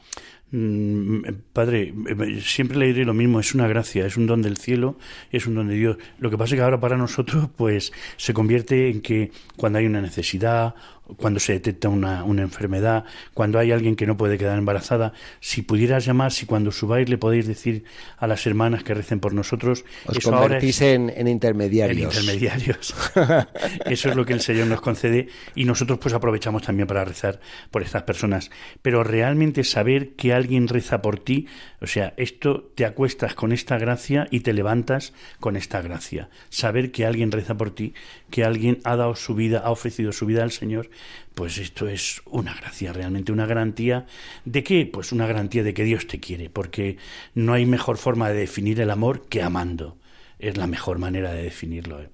Mm, 0.51 1.25
padre, 1.53 1.92
eh, 2.09 2.40
siempre 2.40 2.79
le 2.79 2.87
diré 2.87 3.05
lo 3.05 3.12
mismo, 3.12 3.38
es 3.38 3.55
una 3.55 3.68
gracia, 3.68 4.07
es 4.07 4.16
un 4.16 4.27
don 4.27 4.40
del 4.40 4.57
cielo, 4.57 4.97
es 5.31 5.47
un 5.47 5.55
don 5.55 5.68
de 5.68 5.75
Dios. 5.75 5.99
Lo 6.18 6.31
que 6.31 6.38
pasa 6.38 6.55
es 6.55 6.59
que 6.59 6.64
ahora 6.64 6.81
para 6.81 6.97
nosotros, 6.97 7.51
pues, 7.57 7.92
se 8.16 8.33
convierte 8.33 8.88
en 8.88 9.03
que 9.03 9.31
cuando 9.57 9.79
hay 9.79 9.87
una 9.87 10.01
necesidad 10.01 10.75
cuando 11.16 11.40
se 11.40 11.55
detecta 11.55 11.88
una, 11.88 12.25
una, 12.25 12.42
enfermedad, 12.42 13.05
cuando 13.35 13.59
hay 13.59 13.73
alguien 13.73 13.97
que 13.97 14.07
no 14.07 14.16
puede 14.16 14.37
quedar 14.38 14.59
embarazada, 14.59 15.12
si 15.40 15.62
pudieras 15.62 16.05
llamar, 16.05 16.33
si 16.33 16.47
cuando 16.47 16.71
subáis 16.71 17.09
le 17.09 17.18
podéis 17.18 17.47
decir 17.47 17.85
a 18.18 18.27
las 18.27 18.47
hermanas 18.47 18.85
que 18.85 18.94
recen 18.94 19.21
por 19.21 19.33
nosotros, 19.33 19.85
os 20.07 20.18
convertís 20.18 20.83
en, 20.83 21.11
en, 21.11 21.29
intermediarios. 21.29 22.14
En 22.16 22.23
intermediarios. 22.23 22.94
eso 23.87 24.09
es 24.11 24.16
lo 24.16 24.25
que 24.27 24.35
el 24.35 24.40
Señor 24.40 24.66
nos 24.66 24.81
concede 24.81 25.29
y 25.55 25.64
nosotros 25.64 25.99
pues 25.99 26.14
aprovechamos 26.14 26.62
también 26.62 26.87
para 26.87 27.05
rezar 27.05 27.40
por 27.71 27.83
estas 27.83 28.03
personas. 28.03 28.51
Pero 28.83 29.03
realmente 29.03 29.64
saber 29.64 30.14
que 30.14 30.33
alguien 30.33 30.68
reza 30.68 31.01
por 31.01 31.18
ti, 31.18 31.47
o 31.81 31.87
sea, 31.87 32.12
esto 32.16 32.71
te 32.75 32.85
acuestas 32.85 33.35
con 33.35 33.53
esta 33.53 33.79
gracia 33.79 34.27
y 34.31 34.40
te 34.40 34.53
levantas 34.53 35.14
con 35.40 35.57
esta 35.57 35.81
gracia. 35.81 36.29
Saber 36.51 36.92
que 36.92 37.07
alguien 37.07 37.33
reza 37.33 37.57
por 37.57 37.75
ti, 37.75 37.94
que 38.31 38.44
alguien 38.44 38.79
ha 38.85 38.97
dado 38.97 39.14
su 39.14 39.35
vida, 39.35 39.61
ha 39.61 39.71
ofrecido 39.71 40.12
su 40.12 40.27
vida 40.27 40.42
al 40.42 40.51
Señor 40.51 40.90
pues 41.34 41.58
esto 41.58 41.88
es 41.88 42.20
una 42.26 42.54
gracia, 42.54 42.92
realmente 42.92 43.32
una 43.32 43.46
garantía. 43.46 44.06
¿De 44.44 44.64
qué? 44.64 44.87
Pues 44.87 45.12
una 45.12 45.26
garantía 45.26 45.62
de 45.62 45.74
que 45.74 45.84
Dios 45.84 46.06
te 46.06 46.20
quiere, 46.20 46.50
porque 46.50 46.96
no 47.34 47.52
hay 47.52 47.66
mejor 47.66 47.96
forma 47.96 48.28
de 48.28 48.38
definir 48.40 48.80
el 48.80 48.90
amor 48.90 49.28
que 49.28 49.42
amando. 49.42 49.98
Es 50.38 50.56
la 50.56 50.66
mejor 50.66 50.98
manera 50.98 51.32
de 51.32 51.42
definirlo. 51.42 52.02
¿eh? 52.02 52.11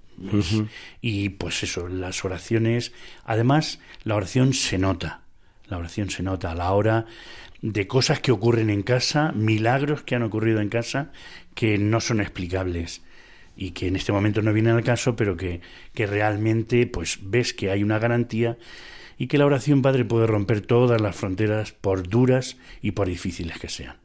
Y 1.00 1.30
pues 1.30 1.62
eso, 1.62 1.88
las 1.88 2.24
oraciones, 2.24 2.92
además 3.24 3.80
la 4.02 4.16
oración 4.16 4.52
se 4.52 4.78
nota, 4.78 5.22
la 5.68 5.78
oración 5.78 6.10
se 6.10 6.22
nota 6.22 6.52
a 6.52 6.54
la 6.54 6.72
hora 6.72 7.06
de 7.62 7.86
cosas 7.86 8.20
que 8.20 8.32
ocurren 8.32 8.68
en 8.70 8.82
casa, 8.82 9.32
milagros 9.32 10.02
que 10.02 10.14
han 10.14 10.22
ocurrido 10.22 10.60
en 10.60 10.68
casa 10.68 11.12
que 11.54 11.78
no 11.78 12.00
son 12.00 12.20
explicables 12.20 13.02
y 13.56 13.70
que 13.70 13.88
en 13.88 13.96
este 13.96 14.12
momento 14.12 14.42
no 14.42 14.52
viene 14.52 14.70
al 14.70 14.82
caso, 14.82 15.16
pero 15.16 15.36
que, 15.36 15.60
que 15.94 16.06
realmente 16.06 16.86
pues 16.86 17.18
ves 17.22 17.54
que 17.54 17.70
hay 17.70 17.82
una 17.82 17.98
garantía 17.98 18.58
y 19.18 19.28
que 19.28 19.38
la 19.38 19.46
oración, 19.46 19.82
Padre, 19.82 20.04
puede 20.04 20.26
romper 20.26 20.60
todas 20.60 21.00
las 21.00 21.16
fronteras, 21.16 21.72
por 21.72 22.08
duras 22.08 22.56
y 22.82 22.92
por 22.92 23.08
difíciles 23.08 23.58
que 23.58 23.68
sean. 23.68 23.96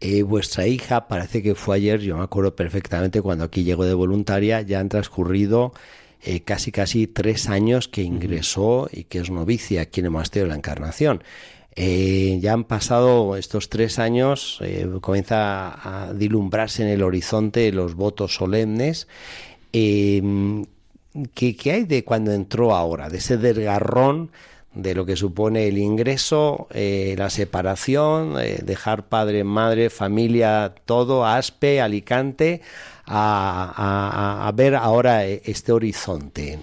Eh, 0.00 0.22
vuestra 0.22 0.66
hija 0.66 1.06
parece 1.06 1.42
que 1.42 1.54
fue 1.54 1.76
ayer, 1.76 2.00
yo 2.00 2.16
me 2.16 2.24
acuerdo 2.24 2.56
perfectamente 2.56 3.22
cuando 3.22 3.44
aquí 3.44 3.62
llegó 3.62 3.84
de 3.84 3.94
voluntaria, 3.94 4.60
ya 4.60 4.80
han 4.80 4.88
transcurrido 4.88 5.72
eh, 6.20 6.40
casi 6.40 6.72
casi 6.72 7.06
tres 7.06 7.48
años 7.48 7.88
que 7.88 8.02
ingresó 8.02 8.88
y 8.92 9.04
que 9.04 9.18
es 9.18 9.30
novicia 9.30 9.82
aquí 9.82 10.00
en 10.00 10.06
el 10.06 10.12
Monasterio 10.12 10.44
de 10.44 10.50
la 10.50 10.56
Encarnación. 10.56 11.22
Eh, 11.74 12.38
ya 12.40 12.52
han 12.52 12.64
pasado 12.64 13.36
estos 13.36 13.70
tres 13.70 13.98
años, 13.98 14.58
eh, 14.62 14.86
comienza 15.00 16.06
a 16.08 16.12
dilumbrarse 16.12 16.82
en 16.82 16.88
el 16.88 17.02
horizonte 17.02 17.72
los 17.72 17.94
votos 17.94 18.34
solemnes. 18.34 19.08
Em, 19.72 20.66
¿qué, 21.34 21.56
hay 21.72 21.84
de 21.84 22.04
cuando 22.04 22.32
entró 22.32 22.74
ahora? 22.74 23.08
De 23.08 23.18
ese 23.18 23.38
desgarrón 23.38 24.30
de 24.74 24.94
lo 24.94 25.06
que 25.06 25.16
supone 25.16 25.68
el 25.68 25.78
ingreso, 25.78 26.66
eh, 26.72 27.14
la 27.18 27.30
separación, 27.30 28.36
dejar 28.64 29.08
padre, 29.08 29.44
madre, 29.44 29.90
familia, 29.90 30.74
todo, 30.84 31.26
Aspe, 31.26 31.80
Alicante, 31.80 32.62
a 33.06 34.50
ver 34.54 34.74
ahora 34.76 35.26
este 35.26 35.72
horizonte. 35.72 36.58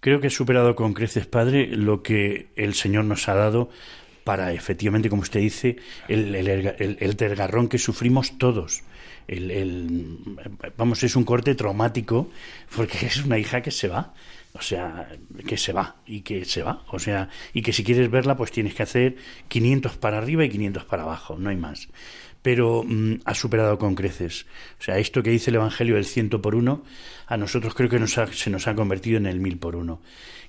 Creo 0.00 0.20
que 0.20 0.28
he 0.28 0.30
superado 0.30 0.76
con 0.76 0.92
creces, 0.92 1.26
Padre, 1.26 1.66
lo 1.66 2.02
que 2.02 2.48
el 2.54 2.74
Señor 2.74 3.06
nos 3.06 3.28
ha 3.28 3.34
dado 3.34 3.70
para 4.26 4.52
efectivamente, 4.52 5.08
como 5.08 5.22
usted 5.22 5.38
dice, 5.38 5.76
el, 6.08 6.34
el, 6.34 7.16
desgarrón 7.16 7.68
que 7.68 7.78
sufrimos 7.78 8.38
todos. 8.38 8.82
El, 9.28 10.18
vamos, 10.76 11.00
es 11.04 11.14
un 11.14 11.22
corte 11.22 11.54
traumático 11.54 12.28
porque 12.74 13.06
es 13.06 13.24
una 13.24 13.38
hija 13.38 13.62
que 13.62 13.70
se 13.70 13.86
va. 13.86 14.14
O 14.52 14.62
sea, 14.62 15.08
que 15.46 15.56
se 15.56 15.72
va 15.72 15.94
y 16.06 16.22
que 16.22 16.44
se 16.44 16.64
va. 16.64 16.82
O 16.88 16.98
sea, 16.98 17.28
y 17.52 17.62
que 17.62 17.72
si 17.72 17.84
quieres 17.84 18.10
verla, 18.10 18.36
pues 18.36 18.50
tienes 18.50 18.74
que 18.74 18.82
hacer 18.82 19.16
500 19.46 19.96
para 19.96 20.18
arriba 20.18 20.44
y 20.44 20.48
500 20.48 20.84
para 20.86 21.04
abajo, 21.04 21.36
no 21.38 21.50
hay 21.50 21.56
más. 21.56 21.88
Pero 22.42 22.82
mm, 22.84 23.20
ha 23.26 23.34
superado 23.34 23.78
con 23.78 23.94
creces. 23.94 24.46
O 24.80 24.82
sea, 24.82 24.98
esto 24.98 25.22
que 25.22 25.30
dice 25.30 25.50
el 25.50 25.56
Evangelio 25.56 25.94
del 25.94 26.04
ciento 26.04 26.42
por 26.42 26.56
uno, 26.56 26.82
a 27.28 27.36
nosotros 27.36 27.74
creo 27.74 27.88
que 27.88 28.00
nos 28.00 28.18
se 28.32 28.50
nos 28.50 28.66
ha 28.66 28.74
convertido 28.74 29.18
en 29.18 29.26
el 29.26 29.38
mil 29.38 29.56
por 29.56 29.76
uno 29.76 30.00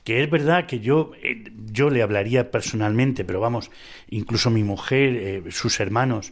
que 0.07 0.23
es 0.23 0.29
verdad 0.29 0.67
que 0.67 0.79
yo, 0.79 1.11
eh, 1.21 1.51
yo 1.69 1.89
le 1.89 2.01
hablaría 2.01 2.49
personalmente, 2.49 3.25
pero 3.25 3.41
vamos, 3.41 3.71
incluso 4.09 4.49
mi 4.49 4.63
mujer, 4.63 5.15
eh, 5.17 5.43
sus 5.51 5.81
hermanos, 5.81 6.31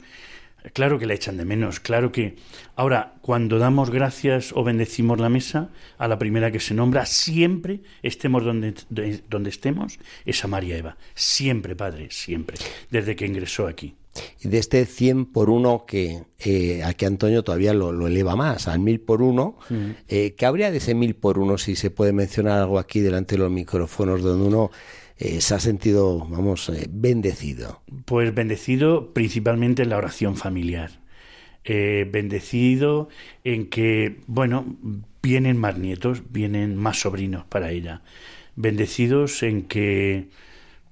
claro 0.72 0.98
que 0.98 1.06
la 1.06 1.14
echan 1.14 1.36
de 1.36 1.44
menos, 1.44 1.82
claro 1.82 2.10
que... 2.10 2.38
Ahora, 2.78 3.16
cuando 3.20 3.60
damos 3.60 3.90
gracias 3.90 4.54
o 4.54 4.64
bendecimos 4.64 5.20
la 5.20 5.28
mesa, 5.28 5.72
a 5.98 6.08
la 6.08 6.18
primera 6.18 6.52
que 6.52 6.62
se 6.62 6.74
nombra, 6.74 7.06
siempre, 7.06 7.82
estemos 8.02 8.46
donde, 8.46 8.76
donde 9.30 9.50
estemos, 9.50 10.00
es 10.26 10.42
a 10.46 10.48
María 10.48 10.78
Eva. 10.78 10.96
Siempre, 11.14 11.76
Padre, 11.76 12.08
siempre, 12.12 12.56
desde 12.92 13.18
que 13.18 13.26
ingresó 13.26 13.68
aquí. 13.68 13.94
Y 14.42 14.48
de 14.48 14.58
este 14.58 14.86
100 14.86 15.26
por 15.26 15.50
1 15.50 15.86
que 15.86 16.24
eh, 16.40 16.84
aquí 16.84 17.06
Antonio 17.06 17.44
todavía 17.44 17.74
lo, 17.74 18.08
eleva 18.08 18.36
más, 18.36 18.68
al 18.68 18.80
1000 18.80 19.02
por 19.02 19.22
1, 19.22 19.58
mm. 19.70 19.76
eh, 20.08 20.36
¿qué 20.38 20.46
habría 20.46 20.72
de 20.72 20.78
ese 20.78 20.96
1000 20.96 21.16
por 21.16 21.40
1 21.40 21.58
si 21.58 21.76
se 21.76 21.92
puede 21.92 22.14
mencionar 22.14 22.60
algo 22.60 22.80
aquí 22.80 23.00
delante 23.00 23.36
de 23.36 23.40
los 23.40 23.52
micrófonos 23.52 24.22
donde 24.22 24.48
uno 24.48 24.72
eh, 25.18 25.42
se 25.42 25.56
ha 25.56 25.60
sentido, 25.60 26.20
vamos, 26.30 26.70
eh, 26.70 26.88
bendecido? 26.90 27.82
Pues 28.06 28.34
bendecido 28.34 29.14
principalmente 29.14 29.84
en 29.84 29.90
la 29.90 29.98
oración 29.98 30.36
familiar. 30.36 30.92
bendecido 31.66 33.10
en 33.44 33.68
que, 33.70 34.20
bueno, 34.28 34.78
vienen 35.22 35.58
más 35.58 35.78
nietos, 35.78 36.22
vienen 36.30 36.76
más 36.76 37.00
sobrinos 37.00 37.46
para 37.46 37.72
ella. 37.72 38.02
Bendecidos 38.56 39.42
en 39.44 39.64
que, 39.64 40.30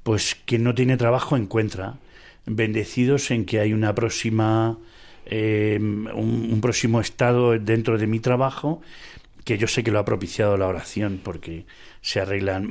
pues, 0.01 0.35
quien 0.45 0.63
no 0.63 0.73
tiene 0.73 0.97
trabajo 0.97 1.37
encuentra 1.37 1.99
bendecidos 2.45 3.31
en 3.31 3.45
que 3.45 3.59
hay 3.59 3.73
una 3.73 3.95
próxima 3.95 4.77
eh, 5.25 5.79
un, 5.79 6.59
próximo 6.61 6.99
estado 6.99 7.57
dentro 7.57 7.97
de 7.97 8.07
mi 8.07 8.19
trabajo 8.19 8.81
que 9.45 9.57
yo 9.57 9.67
sé 9.67 9.83
que 9.83 9.91
lo 9.91 9.99
ha 9.99 10.05
propiciado 10.05 10.57
la 10.57 10.67
oración 10.67 11.19
porque 11.23 11.65
se 12.03 12.19
arreglan 12.19 12.67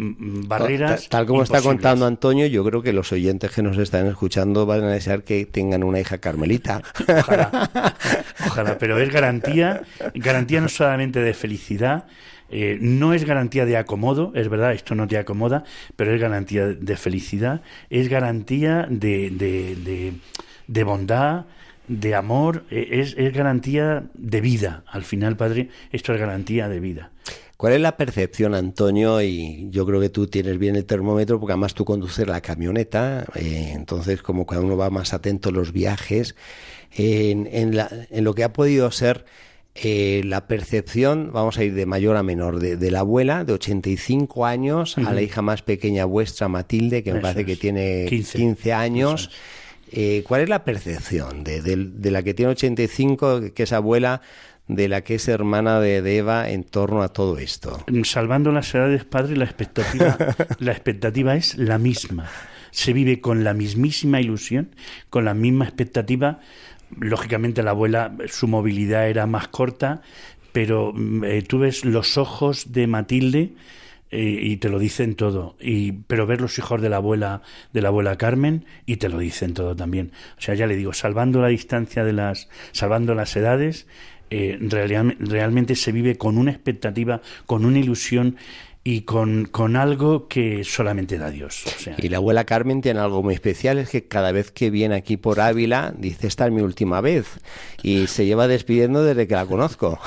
barreras. 0.47 1.09
Tal, 1.09 1.25
como 1.25 1.43
está 1.43 1.63
contando 1.63 2.05
Antonio, 2.05 2.47
yo 2.47 2.63
creo 2.65 2.83
que 2.83 2.93
los 2.93 3.11
oyentes 3.13 3.51
que 3.51 3.63
nos 3.63 3.79
están 3.79 4.07
escuchando 4.07 4.67
van 4.67 4.85
a 4.85 4.91
desear 4.91 5.25
que 5.25 5.47
tengan 5.47 5.83
una 5.83 5.99
hija 6.01 6.19
carmelita. 6.19 6.83
Ojalá, 7.09 7.71
ojalá, 8.47 8.79
pero 8.79 9.01
es 9.01 9.11
garantía, 9.11 9.85
garantía 10.15 10.61
no 10.61 10.69
solamente 10.69 11.21
de 11.21 11.33
felicidad, 11.33 12.05
eh, 12.51 12.77
no 12.79 13.15
es 13.15 13.25
garantía 13.25 13.65
de 13.65 13.79
acomodo, 13.79 14.33
es 14.35 14.51
verdad, 14.51 14.75
esto 14.75 14.95
no 14.95 15.09
te 15.09 15.17
acomoda, 15.17 15.65
pero 15.97 16.15
es 16.15 16.21
garantía 16.21 16.67
de 16.67 16.97
felicidad, 16.99 17.63
es 17.89 18.11
garantía 18.11 18.87
de, 18.91 19.31
de, 19.31 20.13
de, 20.67 20.85
bondad, 20.85 21.47
de 21.89 22.15
amor, 22.15 22.65
e, 22.71 23.01
es, 23.01 23.15
es 23.17 23.33
garantía 23.33 24.05
de 24.13 24.43
vida. 24.43 24.85
Al 24.87 25.05
final, 25.05 25.39
Padre, 25.39 25.71
esto 25.91 26.13
es 26.13 26.21
garantía 26.21 26.69
de 26.69 26.81
vida. 26.81 27.13
¿Cuál 27.63 27.75
es 27.75 27.81
la 27.81 27.97
percepción, 27.97 28.57
Antonio? 28.57 29.23
Y 29.23 29.69
yo 29.71 29.87
creo 29.87 30.01
que 30.01 30.09
tú 30.09 30.27
tienes 30.27 30.59
bien 30.59 30.75
el 30.75 30.85
termómetro, 30.85 31.39
porque 31.39 31.53
además 31.53 31.75
tú 31.75 31.85
conduces 31.85 32.27
la 32.27 32.41
camioneta, 32.41 33.25
eh, 33.37 33.71
entonces 33.73 34.21
como 34.21 34.47
cada 34.47 34.63
uno 34.63 34.77
va 34.77 34.91
más 34.91 35.15
atento 35.15 35.51
a 35.51 35.53
los 35.53 35.71
viajes, 35.71 36.35
en, 36.91 37.49
en, 37.53 37.77
la, 37.77 37.89
en 38.11 38.25
lo 38.25 38.35
que 38.35 38.43
ha 38.43 38.53
podido 38.53 38.91
ser 38.91 39.27
eh, 39.77 40.23
la 40.25 40.49
percepción, 40.49 41.31
vamos 41.33 41.57
a 41.57 41.63
ir 41.63 41.75
de 41.75 41.87
mayor 41.87 42.17
a 42.17 42.25
menor, 42.25 42.59
de, 42.59 42.91
la 42.91 42.99
abuela 42.99 43.45
de 43.45 43.53
85 43.53 44.45
años 44.45 44.99
a 44.99 45.13
la 45.13 45.23
hija 45.23 45.41
más 45.41 45.63
pequeña 45.63 46.05
vuestra, 46.05 46.49
Matilde, 46.49 47.05
que 47.05 47.13
me 47.13 47.21
parece 47.21 47.47
que 47.47 47.55
tiene 47.55 48.07
15, 48.09 48.73
años. 48.73 49.31
Eh, 49.93 50.25
¿Cuál 50.27 50.41
es 50.41 50.49
la 50.49 50.65
percepción 50.65 51.45
de, 51.45 51.61
de, 51.61 52.11
la 52.11 52.25
que 52.25 52.35
tiene 52.35 52.51
85, 52.53 53.53
que 53.55 53.63
es 53.63 53.73
abuela, 53.73 54.21
de 54.75 54.89
la 54.89 55.03
que 55.03 55.17
es 55.17 55.29
hermana 55.29 55.81
de, 55.81 56.17
Eva 56.17 56.51
en 56.51 56.65
torno 56.65 57.03
a 57.03 57.09
todo 57.09 57.39
esto? 57.39 57.85
Salvando 58.05 58.53
las 58.53 58.75
edades, 58.75 59.05
padre, 59.05 59.37
la 59.37 59.45
expectativa, 59.45 60.17
la 60.59 60.73
expectativa 60.73 61.35
es 61.37 61.57
la 61.57 61.79
misma. 61.79 62.29
Se 62.71 62.93
vive 62.93 63.21
con 63.21 63.45
la 63.45 63.55
mismísima 63.55 64.21
ilusión, 64.21 64.75
con 65.11 65.25
la 65.25 65.35
misma 65.35 65.65
expectativa 65.67 66.41
lógicamente 66.99 67.63
la 67.63 67.71
abuela, 67.71 68.13
su 68.27 68.49
movilidad 68.49 69.09
era 69.09 69.27
más 69.27 69.49
corta, 69.49 70.03
pero 70.53 70.93
mm, 70.95 71.25
eh, 71.25 71.43
tú 71.43 71.61
ves 71.61 71.85
los 71.85 72.19
ojos 72.19 72.73
de 72.73 72.87
Matilde 72.87 73.53
eh, 74.11 74.39
y 74.43 74.57
te 74.59 74.69
lo 74.69 74.79
dicen 74.79 75.15
todo. 75.15 75.57
Y, 75.61 75.93
pero 75.93 76.27
ver 76.27 76.41
los 76.41 76.59
hijos 76.59 76.81
de 76.83 76.89
la 76.89 76.97
abuela, 76.97 77.43
de 77.73 77.83
la 77.83 77.89
abuela 77.89 78.17
Carmen, 78.17 78.67
y 78.87 78.97
te 78.97 79.09
lo 79.09 79.19
dicen 79.19 79.55
todo 79.55 79.75
también. 79.75 80.13
O 80.39 80.41
sea, 80.41 80.55
ya 80.55 80.67
le 80.67 80.77
digo, 80.77 80.93
salvando 80.93 81.41
la 81.41 81.49
distancia 81.49 82.05
de 82.05 82.13
las, 82.13 82.49
salvando 82.73 83.15
las 83.15 83.35
edades, 83.37 83.87
eh, 84.35 84.57
realmente 85.19 85.77
se 85.77 85.93
vive 85.93 86.17
con 86.17 86.39
una 86.39 86.53
expectativa, 86.53 87.21
con 87.45 87.67
una 87.67 87.79
ilusión 87.79 88.37
y 88.83 89.03
con, 89.03 89.45
con, 89.45 89.77
algo 89.77 90.27
que 90.27 90.65
solamente 90.65 91.19
da 91.19 91.31
Dios. 91.31 91.65
y 91.99 92.09
la 92.09 92.17
abuela 92.17 92.45
Carmen 92.45 92.81
tiene 92.81 93.01
algo 93.01 93.23
muy 93.23 93.35
especial, 93.35 93.77
es 93.77 93.91
que 93.91 94.09
cada 94.09 94.33
vez 94.33 94.51
que 94.51 94.71
viene 94.71 94.95
aquí 94.95 95.19
por 95.19 95.39
Ávila 95.39 95.93
dice 95.99 96.29
esta 96.29 96.47
es 96.47 96.53
mi 96.53 96.63
última 96.63 97.03
vez 97.03 97.27
y 97.83 98.07
se 98.07 98.25
lleva 98.25 98.49
despidiendo 98.49 99.05
desde 99.05 99.29
que 99.29 99.35
la 99.35 99.45
conozco. 99.45 100.01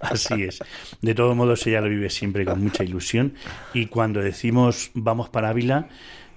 Así 0.00 0.44
es. 0.44 0.60
De 1.02 1.14
todos 1.14 1.36
modos 1.36 1.66
ella 1.66 1.82
lo 1.82 1.90
vive 1.90 2.08
siempre 2.08 2.46
con 2.46 2.62
mucha 2.62 2.82
ilusión 2.82 3.34
y 3.74 3.86
cuando 3.86 4.22
decimos 4.22 4.90
vamos 4.94 5.28
para 5.28 5.50
Ávila, 5.50 5.88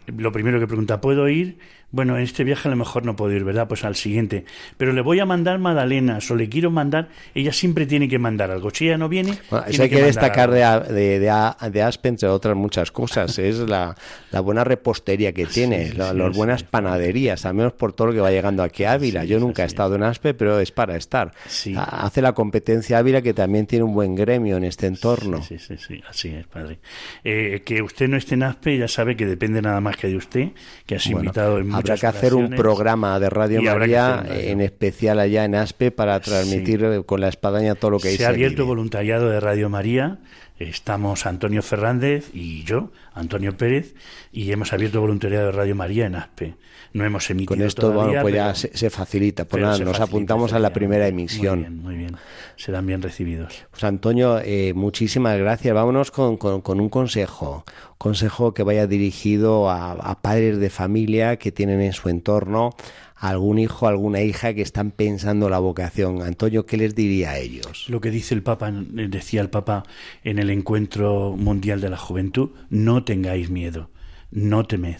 lo 0.07 0.33
primero 0.33 0.59
que 0.59 0.67
pregunta, 0.67 0.99
¿puedo 0.99 1.29
ir? 1.29 1.57
Bueno, 1.91 2.17
en 2.17 2.23
este 2.23 2.43
viaje 2.43 2.67
a 2.67 2.71
lo 2.71 2.77
mejor 2.77 3.03
no 3.03 3.15
puedo 3.15 3.33
ir, 3.33 3.43
¿verdad? 3.43 3.67
Pues 3.67 3.83
al 3.83 3.95
siguiente. 3.95 4.45
Pero 4.77 4.93
le 4.93 5.01
voy 5.01 5.19
a 5.19 5.25
mandar 5.25 5.57
magdalenas 5.57 6.29
o 6.29 6.35
le 6.35 6.47
quiero 6.47 6.69
mandar, 6.69 7.09
ella 7.33 7.51
siempre 7.51 7.87
tiene 7.87 8.07
que 8.07 8.19
mandar 8.19 8.51
algo. 8.51 8.69
Si 8.69 8.85
ella 8.85 8.97
no 8.97 9.09
viene. 9.09 9.31
eso 9.67 9.83
hay 9.83 9.89
que, 9.89 10.03
destacar 10.03 10.51
de, 10.51 10.93
de, 10.93 11.19
de, 11.19 11.81
Aspen, 11.81 12.13
entre 12.13 12.29
otras 12.29 12.55
muchas 12.55 12.91
cosas. 12.91 13.39
es 13.39 13.57
la, 13.59 13.95
buena 14.43 14.63
repostería 14.63 15.33
que 15.33 15.47
tiene, 15.47 15.93
las 15.93 16.35
buenas 16.35 16.63
panaderías, 16.63 17.45
al 17.45 17.55
menos 17.55 17.73
por 17.73 17.93
todo 17.93 18.07
lo 18.07 18.13
que 18.13 18.19
va 18.19 18.29
llegando 18.29 18.61
aquí 18.61 18.83
a 18.83 18.93
Ávila. 18.93 19.23
Yo 19.23 19.39
nunca 19.39 19.63
he 19.63 19.65
estado 19.65 19.95
en 19.95 20.03
Aspen, 20.03 20.35
pero 20.37 20.59
es 20.59 20.71
para 20.71 20.95
estar. 20.95 21.31
Hace 21.75 22.21
la 22.21 22.33
competencia 22.33 22.99
Ávila, 22.99 23.23
que 23.23 23.33
también 23.33 23.65
tiene 23.65 23.83
un 23.83 23.93
buen 23.93 24.15
gremio 24.15 24.57
en 24.57 24.63
este 24.63 24.85
entorno. 24.85 25.41
Sí, 25.41 25.57
sí, 25.57 25.75
sí, 25.77 26.03
así 26.07 26.29
es, 26.29 26.45
padre. 26.45 26.79
Eh, 27.23 27.63
que 27.65 27.81
usted 27.81 28.07
no 28.07 28.17
esté 28.17 28.35
en 28.35 28.43
Aspen, 28.43 28.77
ya 28.77 28.87
sabe 28.87 29.15
que 29.15 29.25
depende 29.25 29.61
nada 29.61 29.81
más 29.81 29.97
que 29.97 30.07
de 30.07 30.17
usted, 30.17 30.49
que 30.85 30.95
has 30.95 31.07
invitado 31.07 31.57
en 31.57 31.78
Habrá 31.79 31.97
que 31.97 32.07
hacer 32.07 32.33
un 32.33 32.49
programa 32.51 33.19
de 33.19 33.29
Radio 33.29 33.61
María, 33.61 34.23
en 34.29 34.61
especial 34.61 35.19
allá 35.19 35.45
en 35.45 35.55
Aspe, 35.55 35.91
para 35.91 36.19
transmitir 36.19 37.03
con 37.05 37.21
la 37.21 37.29
espadaña 37.29 37.75
todo 37.75 37.91
lo 37.91 37.99
que 37.99 38.09
hay. 38.09 38.17
Se 38.17 38.25
ha 38.25 38.29
abierto 38.29 38.65
voluntariado 38.65 39.29
de 39.29 39.39
Radio 39.39 39.69
María. 39.69 40.19
Estamos 40.59 41.25
Antonio 41.25 41.61
Fernández 41.63 42.29
y 42.33 42.63
yo, 42.63 42.91
Antonio 43.13 43.55
Pérez, 43.55 43.95
y 44.31 44.51
hemos 44.51 44.73
abierto 44.73 45.01
voluntariado 45.01 45.47
de 45.47 45.51
Radio 45.53 45.75
María 45.75 46.05
en 46.05 46.15
Aspe 46.15 46.55
no 46.93 47.05
hemos 47.05 47.29
emitido 47.29 47.55
Con 47.55 47.65
esto, 47.65 47.91
bueno, 47.91 48.21
pues 48.21 48.33
ya 48.33 48.55
se, 48.55 48.89
facilita. 48.89 49.45
Pues 49.45 49.61
nada, 49.61 49.77
nos 49.79 49.99
apuntamos 49.99 50.53
a 50.53 50.59
la 50.59 50.73
primera 50.73 51.07
emisión. 51.07 51.59
Muy 51.59 51.67
bien, 51.67 51.83
muy 51.83 51.95
bien. 51.95 52.17
Serán 52.55 52.85
bien 52.87 53.01
recibidos. 53.01 53.65
Pues 53.71 53.83
Antonio, 53.83 54.39
eh, 54.43 54.73
muchísimas 54.73 55.37
gracias. 55.37 55.73
Vámonos 55.73 56.11
con, 56.11 56.37
con, 56.37 56.79
un 56.79 56.89
consejo. 56.89 57.63
Consejo 57.97 58.53
que 58.53 58.63
vaya 58.63 58.87
dirigido 58.87 59.69
a, 59.69 60.19
padres 60.21 60.57
de 60.57 60.69
familia 60.69 61.37
que 61.37 61.51
tienen 61.51 61.81
en 61.81 61.93
su 61.93 62.09
entorno 62.09 62.71
algún 63.19 63.59
hijo, 63.59 63.87
alguna 63.87 64.21
hija 64.21 64.53
que 64.53 64.61
están 64.61 64.91
pensando 64.91 65.49
la 65.49 65.59
vocación. 65.59 66.21
Antonio, 66.21 66.65
¿qué 66.65 66.77
les 66.77 66.95
diría 66.95 67.31
a 67.31 67.37
ellos? 67.37 67.87
Lo 67.89 68.01
que 68.01 68.11
dice 68.11 68.33
el 68.33 68.43
Papa, 68.43 68.71
decía 68.71 69.41
el 69.41 69.49
Papa 69.49 69.83
en 70.23 70.39
el 70.39 70.49
encuentro 70.49 71.35
mundial 71.37 71.81
de 71.81 71.89
la 71.89 71.97
juventud, 71.97 72.51
no 72.69 73.03
tengáis 73.03 73.49
miedo, 73.49 73.89
no 74.31 74.65
temed 74.65 74.99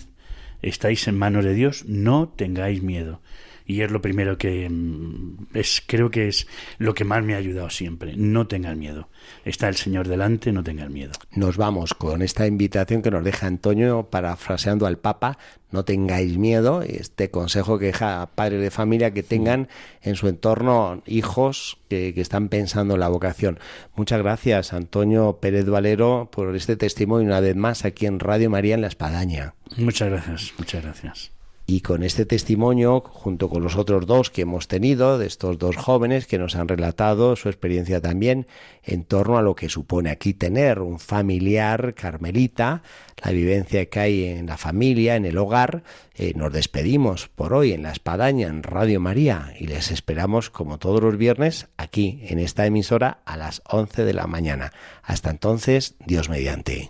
estáis 0.61 1.07
en 1.07 1.17
manos 1.17 1.45
de 1.45 1.53
Dios, 1.53 1.85
no 1.87 2.29
tengáis 2.29 2.81
miedo. 2.81 3.21
Y 3.69 3.83
es 3.83 3.91
lo 3.91 4.01
primero 4.01 4.35
que 4.39 4.67
mm, 4.67 5.49
es, 5.53 5.83
creo 5.85 6.09
que 6.09 6.27
es 6.27 6.47
lo 6.79 6.95
que 6.95 7.03
más 7.03 7.23
me 7.23 7.35
ha 7.35 7.37
ayudado 7.37 7.69
siempre. 7.69 8.15
No 8.17 8.47
tengan 8.47 8.79
miedo. 8.79 9.09
Está 9.45 9.69
el 9.69 9.75
Señor 9.75 10.07
delante, 10.07 10.51
no 10.51 10.63
tengan 10.63 10.91
miedo. 10.91 11.11
Nos 11.35 11.55
vamos 11.55 11.93
con 11.93 12.23
esta 12.23 12.47
invitación 12.47 13.03
que 13.03 13.11
nos 13.11 13.23
deja 13.23 13.45
Antonio, 13.45 14.07
parafraseando 14.09 14.87
al 14.87 14.97
Papa, 14.97 15.37
no 15.69 15.85
tengáis 15.85 16.35
miedo, 16.39 16.81
este 16.81 17.29
consejo 17.29 17.77
que 17.77 17.85
deja 17.85 18.23
a 18.23 18.25
padres 18.31 18.59
de 18.59 18.71
familia 18.71 19.13
que 19.13 19.21
tengan 19.21 19.67
en 20.01 20.15
su 20.15 20.27
entorno 20.27 21.03
hijos 21.05 21.77
que, 21.89 22.15
que, 22.15 22.21
están 22.21 22.49
pensando 22.49 22.95
en 22.95 23.01
la 23.01 23.09
vocación. 23.09 23.59
Muchas 23.95 24.19
gracias, 24.19 24.73
Antonio 24.73 25.37
Pérez 25.39 25.67
Valero, 25.67 26.27
por 26.31 26.55
este 26.55 26.75
testimonio 26.75 27.27
una 27.27 27.39
vez 27.39 27.55
más 27.55 27.85
aquí 27.85 28.07
en 28.07 28.19
Radio 28.19 28.49
María 28.49 28.73
en 28.73 28.81
La 28.81 28.87
Espadaña. 28.87 29.53
Muchas 29.77 30.09
gracias, 30.09 30.53
muchas 30.57 30.83
gracias. 30.83 31.38
Y 31.71 31.81
con 31.81 32.01
este 32.01 32.25
testimonio, 32.25 33.01
junto 33.01 33.47
con 33.47 33.61
los 33.61 33.75
otros 33.75 34.07
dos 34.07 34.31
que 34.31 34.41
hemos 34.41 34.67
tenido, 34.67 35.19
de 35.19 35.27
estos 35.27 35.59
dos 35.59 35.77
jóvenes 35.77 36.25
que 36.25 36.39
nos 36.39 36.55
han 36.55 36.67
relatado 36.67 37.35
su 37.35 37.47
experiencia 37.47 38.01
también 38.01 38.47
en 38.83 39.03
torno 39.03 39.37
a 39.37 39.43
lo 39.43 39.53
que 39.53 39.69
supone 39.69 40.09
aquí 40.09 40.33
tener 40.33 40.79
un 40.79 40.97
familiar 40.97 41.93
carmelita, 41.93 42.81
la 43.23 43.29
vivencia 43.29 43.85
que 43.85 43.99
hay 43.99 44.25
en 44.25 44.47
la 44.47 44.57
familia, 44.57 45.15
en 45.15 45.25
el 45.25 45.37
hogar, 45.37 45.83
eh, 46.15 46.33
nos 46.35 46.51
despedimos 46.51 47.27
por 47.27 47.53
hoy 47.53 47.73
en 47.73 47.83
La 47.83 47.91
Espadaña, 47.91 48.47
en 48.47 48.63
Radio 48.63 48.99
María, 48.99 49.53
y 49.59 49.67
les 49.67 49.91
esperamos 49.91 50.49
como 50.49 50.79
todos 50.79 51.03
los 51.03 51.17
viernes 51.17 51.67
aquí 51.77 52.23
en 52.23 52.39
esta 52.39 52.65
emisora 52.65 53.19
a 53.25 53.37
las 53.37 53.61
11 53.69 54.05
de 54.05 54.13
la 54.15 54.25
mañana. 54.25 54.73
Hasta 55.03 55.29
entonces, 55.29 55.93
Dios 56.03 56.29
mediante. 56.29 56.89